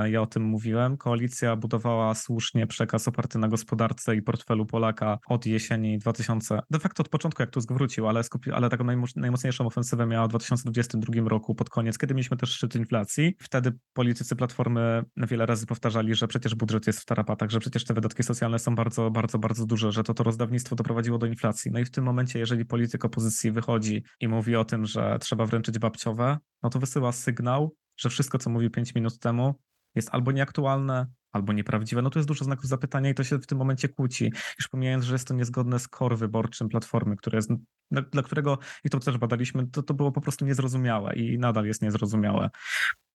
ja 0.06 0.22
o 0.22 0.26
tym 0.26 0.44
mówiłem. 0.44 0.98
Koalicja 0.98 1.56
budowała 1.56 2.16
słusznie 2.16 2.68
przekaz 2.68 3.08
oparty 3.08 3.40
na 3.40 3.48
gospodarce 3.48 4.16
i 4.16 4.22
portfelu 4.22 4.66
Polaka 4.66 5.20
od 5.28 5.46
jesieni 5.46 5.98
2000, 5.98 6.60
de 6.70 6.80
facto 6.80 7.02
od 7.02 7.10
początku, 7.10 7.42
jak 7.42 7.52
Tusk 7.52 7.72
wrócił, 7.72 8.08
ale, 8.08 8.24
skupi, 8.24 8.52
ale 8.52 8.70
taką 8.70 8.84
najmocniejszą 9.16 9.66
ofensywę 9.68 10.06
miała 10.06 10.28
w 10.28 10.30
2022 10.30 11.30
roku 11.30 11.56
pod 11.56 11.70
koniec, 11.70 11.98
kiedy 11.98 12.14
mieliśmy 12.14 12.38
też 12.38 12.50
szczyt 12.50 12.76
inflacji. 12.76 13.36
Wtedy 13.40 13.74
politycy 13.94 14.36
Platformy 14.36 15.04
wiele 15.18 15.46
razy 15.46 15.66
powtarzali, 15.66 16.16
że 16.16 16.28
przecież 16.28 16.56
budżet 16.56 16.88
jest 16.88 17.00
w 17.00 17.06
tarapatach, 17.06 17.50
że 17.50 17.60
przecież 17.60 17.84
te 17.84 17.94
wydatki 17.94 18.24
socjalne 18.24 18.60
są 18.60 18.76
bardzo, 18.76 19.12
bardzo, 19.12 19.40
bardzo 19.40 19.66
duże, 19.66 19.92
że 19.92 20.04
to 20.04 20.14
to 20.14 20.24
rozdawnictwo 20.24 20.76
doprowadziło 20.76 21.18
do 21.18 21.26
inflacji. 21.26 21.72
No 21.72 21.80
i 21.80 21.86
w 21.86 21.92
tym 21.92 22.04
momencie, 22.04 22.40
jeżeli 22.40 22.66
polityk 22.66 23.06
opozycji 23.06 23.52
wychodzi 23.52 24.04
i 24.20 24.28
mówi 24.28 24.56
o 24.56 24.66
tym, 24.66 24.86
że 24.86 25.18
trzeba 25.20 25.46
wręczyć 25.46 25.80
babciowe, 25.80 26.38
no 26.64 26.70
to 26.70 26.80
wysyła 26.80 27.12
sygnał, 27.12 27.76
że 27.98 28.10
wszystko, 28.10 28.38
co 28.38 28.50
mówił 28.50 28.70
5 28.70 28.96
minut 28.96 29.20
temu, 29.20 29.56
jest 29.98 30.10
albo 30.12 30.32
nieaktualne, 30.32 31.08
albo 31.32 31.54
nieprawdziwe. 31.54 32.02
No 32.02 32.10
to 32.10 32.20
jest 32.20 32.28
dużo 32.28 32.46
znaków 32.46 32.66
zapytania 32.66 33.10
i 33.10 33.14
to 33.14 33.24
się 33.24 33.38
w 33.38 33.48
tym 33.48 33.58
momencie 33.58 33.90
kłóci. 33.90 34.32
Już 34.60 34.68
pomijając, 34.68 35.04
że 35.06 35.16
jest 35.16 35.28
to 35.28 35.34
niezgodne 35.34 35.80
z 35.80 35.88
core 35.88 36.16
wyborczym 36.16 36.70
Platformy, 36.70 37.16
które 37.16 37.38
jest, 37.38 37.50
dla, 37.92 38.02
dla 38.02 38.24
którego, 38.24 38.60
i 38.84 38.90
to 38.90 39.00
też 39.00 39.18
badaliśmy, 39.18 39.68
to, 39.68 39.84
to 39.84 39.94
było 39.94 40.12
po 40.12 40.22
prostu 40.22 40.46
niezrozumiałe 40.46 41.16
i 41.16 41.40
nadal 41.40 41.66
jest 41.66 41.82
niezrozumiałe. 41.82 42.50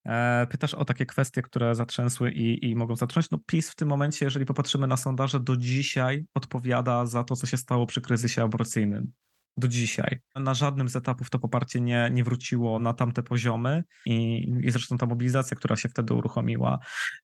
E, 0.06 0.46
pytasz 0.50 0.74
o 0.74 0.84
takie 0.84 1.06
kwestie, 1.06 1.42
które 1.42 1.74
zatrzęsły 1.74 2.32
i, 2.32 2.70
i 2.70 2.76
mogą 2.76 2.96
zatrząść. 2.96 3.30
No 3.30 3.38
PiS 3.46 3.70
w 3.70 3.74
tym 3.74 3.88
momencie, 3.88 4.24
jeżeli 4.24 4.46
popatrzymy 4.46 4.86
na 4.86 4.96
sondaże, 4.96 5.40
do 5.40 5.56
dzisiaj 5.56 6.24
odpowiada 6.34 7.06
za 7.06 7.24
to, 7.24 7.36
co 7.36 7.46
się 7.46 7.56
stało 7.56 7.86
przy 7.86 8.00
kryzysie 8.00 8.42
aborcyjnym 8.42 9.12
do 9.56 9.68
dzisiaj. 9.68 10.20
Na 10.36 10.54
żadnym 10.54 10.88
z 10.88 10.96
etapów 10.96 11.30
to 11.30 11.38
poparcie 11.38 11.80
nie, 11.80 12.10
nie 12.12 12.24
wróciło 12.24 12.78
na 12.78 12.92
tamte 12.92 13.22
poziomy 13.22 13.84
i, 14.06 14.48
i 14.62 14.70
zresztą 14.70 14.98
ta 14.98 15.06
mobilizacja, 15.06 15.56
która 15.56 15.76
się 15.76 15.88
wtedy 15.88 16.14
uruchomiła, 16.14 16.78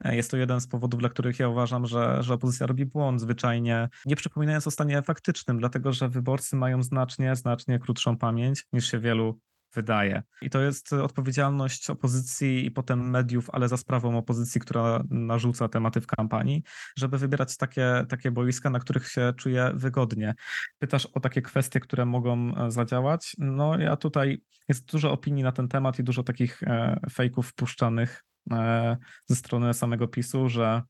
e, 0.05 0.17
jest 0.17 0.31
to 0.31 0.37
jeden 0.37 0.61
z 0.61 0.69
powodów, 0.69 1.01
dla 1.01 1.09
których 1.09 1.39
ja 1.39 1.49
uważam, 1.49 1.87
że, 1.87 2.23
że 2.23 2.35
opozycja 2.35 2.67
robi 2.67 2.87
błąd, 2.87 3.21
zwyczajnie 3.21 3.89
nie 4.07 4.17
przypominając 4.17 4.67
o 4.67 4.71
stanie 4.71 5.03
faktycznym, 5.03 5.59
dlatego 5.59 5.93
że 5.93 6.09
wyborcy 6.09 6.57
mają 6.57 6.83
znacznie, 6.83 7.37
znacznie 7.37 7.79
krótszą 7.79 8.17
pamięć 8.17 8.65
niż 8.73 8.91
się 8.91 8.99
wielu 8.99 9.41
wydaje. 9.75 10.23
I 10.43 10.51
to 10.51 10.61
jest 10.61 10.93
odpowiedzialność 10.93 11.91
opozycji 11.91 12.67
i 12.67 12.71
potem 12.71 13.11
mediów, 13.11 13.51
ale 13.51 13.69
za 13.69 13.77
sprawą 13.77 14.19
opozycji, 14.19 14.61
która 14.61 15.05
narzuca 15.11 15.69
tematy 15.69 16.01
w 16.01 16.07
kampanii, 16.07 16.63
żeby 16.97 17.19
wybierać 17.19 17.57
takie, 17.57 18.07
takie 18.09 18.31
boiska, 18.31 18.71
na 18.71 18.79
których 18.79 19.09
się 19.09 19.33
czuje 19.37 19.71
wygodnie. 19.75 20.35
Pytasz 20.79 21.07
o 21.07 21.21
takie 21.21 21.43
kwestie, 21.43 21.81
które 21.81 22.07
mogą 22.07 22.57
e, 22.57 22.71
zadziałać. 22.71 23.37
No 23.39 23.79
ja 23.79 23.97
tutaj 23.97 24.43
jest 24.69 24.93
dużo 24.93 25.13
opinii 25.13 25.43
na 25.43 25.53
ten 25.53 25.69
temat 25.69 25.99
i 25.99 26.05
dużo 26.05 26.23
takich 26.23 26.63
e, 26.63 27.01
fejków 27.11 27.49
wpuszczanych 27.49 28.25
e, 28.53 28.97
ze 29.27 29.37
strony 29.37 29.75
samego 29.75 30.09
PiSu, 30.09 30.49
że 30.49 30.83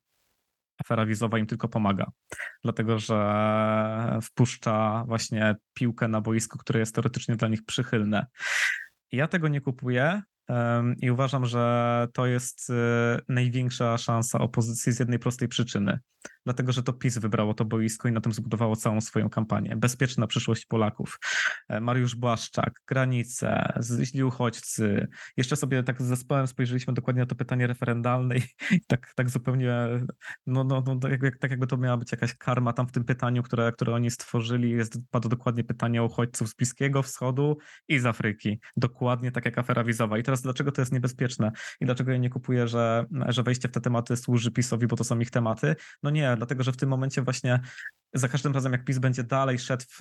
afera 0.79 1.07
wizowa 1.07 1.39
im 1.39 1.47
tylko 1.47 1.69
pomaga, 1.69 2.11
dlatego 2.63 2.99
że 2.99 4.19
wpuszcza 4.23 5.05
właśnie 5.07 5.57
piłkę 5.75 6.09
na 6.09 6.21
boisko, 6.21 6.59
które 6.59 6.81
jest 6.81 6.95
teoretycznie 6.95 7.37
dla 7.37 7.49
nich 7.49 7.65
przychylne. 7.65 8.27
Ja 9.13 9.29
tego 9.29 9.49
nie 9.49 9.61
kupuję, 9.61 10.23
i 11.03 11.11
uważam, 11.11 11.47
że 11.47 12.09
to 12.13 12.27
jest 12.27 12.71
y, 12.71 12.75
największa 13.29 13.99
szansa 13.99 14.39
opozycji 14.39 14.93
z 14.93 14.99
jednej 14.99 15.19
prostej 15.19 15.49
przyczyny. 15.49 15.99
Dlatego, 16.49 16.73
że 16.73 16.83
to 16.83 16.93
PiS 16.93 17.19
wybrało 17.19 17.55
to 17.55 17.65
boisko 17.65 18.09
i 18.09 18.13
na 18.13 18.21
tym 18.21 18.33
zbudowało 18.33 18.77
całą 18.77 19.01
swoją 19.01 19.31
kampanię. 19.31 19.77
Bezpieczna 19.77 20.27
przyszłość 20.27 20.67
Polaków. 20.67 21.19
E, 21.69 21.81
Mariusz 21.81 22.15
Błaszczak, 22.15 22.81
granice, 22.87 23.73
źli 24.03 24.25
uchodźcy. 24.25 25.09
Jeszcze 25.37 25.57
sobie 25.57 25.83
tak 25.83 26.03
z 26.03 26.05
zespołem 26.05 26.47
spojrzeliśmy 26.47 26.95
dokładnie 26.95 27.23
na 27.23 27.27
to 27.27 27.35
pytanie 27.35 27.67
referendalne 27.67 28.37
i 28.37 28.41
tak, 28.87 29.13
tak 29.15 29.31
zupełnie, 29.31 29.73
no, 30.47 30.65
no, 30.65 30.83
no 30.87 30.97
tak, 30.97 31.39
tak 31.41 31.51
jakby 31.51 31.67
to 31.67 31.77
miała 31.77 31.97
być 31.97 32.13
jakaś 32.13 32.35
karma 32.35 32.73
tam 32.73 32.89
w 32.89 32.93
tym 32.93 33.05
pytaniu, 33.05 33.43
które, 33.43 33.73
które 33.73 33.95
oni 33.95 34.11
stworzyli. 34.11 34.71
Jest, 34.71 34.99
padło 35.11 35.31
dokładnie 35.31 35.65
pytanie 35.65 36.03
o 36.03 36.05
uchodźców 36.05 36.49
z 36.49 36.55
Bliskiego 36.55 37.03
Wschodu 37.03 37.59
i 37.89 37.99
z 37.99 38.07
Afryki. 38.07 38.61
Dokładnie 38.77 39.33
tak 39.33 39.45
jak 39.45 39.59
afera 39.59 39.85
wizowa. 39.85 40.19
I 40.19 40.23
teraz 40.23 40.43
dlaczego 40.43 40.73
to 40.73 40.83
jest 40.83 40.93
niebezpieczne 40.93 41.53
i 41.81 41.85
dlaczego 41.85 42.13
ja 42.13 42.19
nie 42.19 42.31
kupuję, 42.31 42.69
że, 42.69 43.07
że 43.29 43.43
wejście 43.43 43.69
w 43.69 43.73
te 43.73 43.81
tematy 43.81 44.17
służy 44.17 44.51
PiSowi, 44.51 44.87
bo 44.87 44.97
to 44.97 45.05
są 45.05 45.19
ich 45.19 45.31
tematy. 45.31 45.77
No 46.03 46.11
nie, 46.11 46.38
dlatego 46.39 46.63
że 46.63 46.73
w 46.73 46.77
tym 46.77 46.89
momencie 46.89 47.23
właśnie 47.23 47.61
za 48.15 48.29
każdym 48.29 48.53
razem, 48.53 48.73
jak 48.73 48.85
PiS 48.85 48.99
będzie 48.99 49.25
dalej 49.25 49.59
szedł 49.59 49.85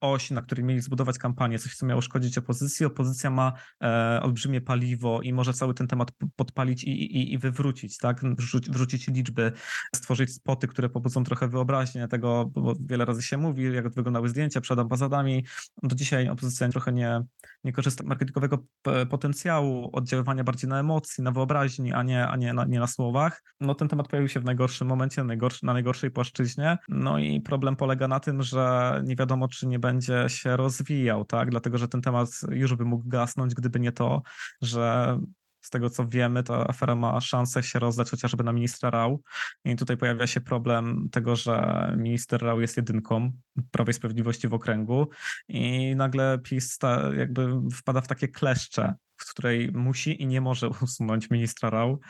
oś, 0.00 0.30
na 0.30 0.42
której 0.42 0.64
mieli 0.64 0.80
zbudować 0.80 1.18
kampanię, 1.18 1.58
coś, 1.58 1.76
co 1.76 1.86
miało 1.86 2.00
szkodzić 2.00 2.38
opozycji, 2.38 2.86
opozycja 2.86 3.30
ma 3.30 3.52
e, 3.82 4.20
olbrzymie 4.22 4.60
paliwo 4.60 5.22
i 5.22 5.32
może 5.32 5.52
cały 5.52 5.74
ten 5.74 5.86
temat 5.86 6.12
podpalić 6.36 6.84
i, 6.84 6.90
i, 6.90 7.32
i 7.32 7.38
wywrócić, 7.38 7.98
tak? 7.98 8.20
Wrzuć, 8.36 8.70
wrzucić 8.70 9.08
liczby, 9.08 9.52
stworzyć 9.94 10.34
spoty, 10.34 10.68
które 10.68 10.88
pobudzą 10.88 11.24
trochę 11.24 11.48
wyobraźnię 11.48 12.08
tego, 12.08 12.50
bo 12.54 12.74
wiele 12.80 13.04
razy 13.04 13.22
się 13.22 13.36
mówi, 13.36 13.74
jak 13.74 13.94
wyglądały 13.94 14.28
zdjęcia 14.28 14.60
przed 14.60 14.78
ambasadami. 14.78 15.44
Do 15.82 15.96
dzisiaj 15.96 16.28
opozycja 16.28 16.68
trochę 16.68 16.92
nie, 16.92 17.22
nie 17.64 17.72
korzysta 17.72 18.04
marketingowego 18.04 18.64
potencjału 19.10 19.90
oddziaływania 19.92 20.44
bardziej 20.44 20.70
na 20.70 20.80
emocji, 20.80 21.24
na 21.24 21.32
wyobraźni, 21.32 21.92
a 21.92 22.02
nie, 22.02 22.28
a 22.28 22.36
nie, 22.36 22.52
na, 22.52 22.64
nie 22.64 22.80
na 22.80 22.86
słowach. 22.86 23.42
No 23.60 23.74
ten 23.74 23.88
temat 23.88 24.08
pojawił 24.08 24.28
się 24.28 24.40
w 24.40 24.44
najgorszym 24.44 24.88
momencie, 24.88 25.20
na, 25.20 25.26
najgorszy, 25.26 25.66
na 25.66 25.72
najgorszej 25.72 26.10
płaszczyźnie. 26.10 26.78
No 26.88 27.18
i 27.18 27.40
problem 27.44 27.76
polega 27.76 28.08
na 28.08 28.20
tym, 28.20 28.42
że 28.42 29.00
nie 29.04 29.16
wiadomo, 29.16 29.48
czy 29.48 29.66
nie 29.66 29.78
będzie 29.78 30.24
się 30.28 30.56
rozwijał, 30.56 31.24
tak? 31.24 31.50
Dlatego, 31.50 31.78
że 31.78 31.88
ten 31.88 32.02
temat 32.02 32.28
już 32.50 32.74
by 32.74 32.84
mógł 32.84 33.08
gasnąć, 33.08 33.54
gdyby 33.54 33.80
nie 33.80 33.92
to, 33.92 34.22
że 34.62 35.18
z 35.64 35.70
tego 35.70 35.90
co 35.90 36.08
wiemy, 36.08 36.42
ta 36.42 36.68
afera 36.68 36.94
ma 36.94 37.20
szansę 37.20 37.62
się 37.62 37.78
rozdać 37.78 38.10
chociażby 38.10 38.44
na 38.44 38.52
ministra 38.52 38.90
Rał. 38.90 39.22
I 39.64 39.76
tutaj 39.76 39.96
pojawia 39.96 40.26
się 40.26 40.40
problem 40.40 41.08
tego, 41.12 41.36
że 41.36 41.94
minister 41.98 42.42
Rał 42.42 42.60
jest 42.60 42.76
jedynką 42.76 43.32
Prawej 43.70 43.94
Sprawiedliwości 43.94 44.48
w 44.48 44.54
okręgu 44.54 45.08
i 45.48 45.94
nagle 45.96 46.38
PiS 46.38 46.78
ta, 46.78 47.14
jakby 47.16 47.60
wpada 47.72 48.00
w 48.00 48.08
takie 48.08 48.28
kleszcze, 48.28 48.94
w 49.16 49.30
której 49.30 49.72
musi 49.72 50.22
i 50.22 50.26
nie 50.26 50.40
może 50.40 50.68
usunąć 50.68 51.30
ministra 51.30 51.70
Rał. 51.70 52.00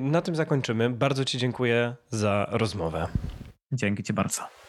Na 0.00 0.22
tym 0.22 0.34
zakończymy. 0.34 0.90
Bardzo 0.90 1.24
Ci 1.24 1.38
dziękuję 1.38 1.96
za 2.10 2.46
rozmowę. 2.50 3.08
Dzięki 3.72 4.02
Ci 4.02 4.12
bardzo 4.12 4.63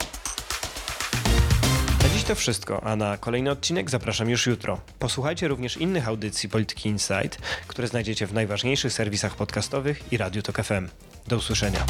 to 2.25 2.35
wszystko, 2.35 2.83
a 2.83 2.95
na 2.95 3.17
kolejny 3.17 3.51
odcinek 3.51 3.89
zapraszam 3.89 4.29
już 4.29 4.47
jutro. 4.47 4.79
Posłuchajcie 4.99 5.47
również 5.47 5.77
innych 5.77 6.07
audycji 6.07 6.49
Polityki 6.49 6.89
Insight, 6.89 7.37
które 7.67 7.87
znajdziecie 7.87 8.27
w 8.27 8.33
najważniejszych 8.33 8.93
serwisach 8.93 9.35
podcastowych 9.35 10.13
i 10.13 10.17
Radiu 10.17 10.41
Tok 10.41 10.63
FM. 10.63 10.87
Do 11.27 11.37
usłyszenia. 11.37 11.85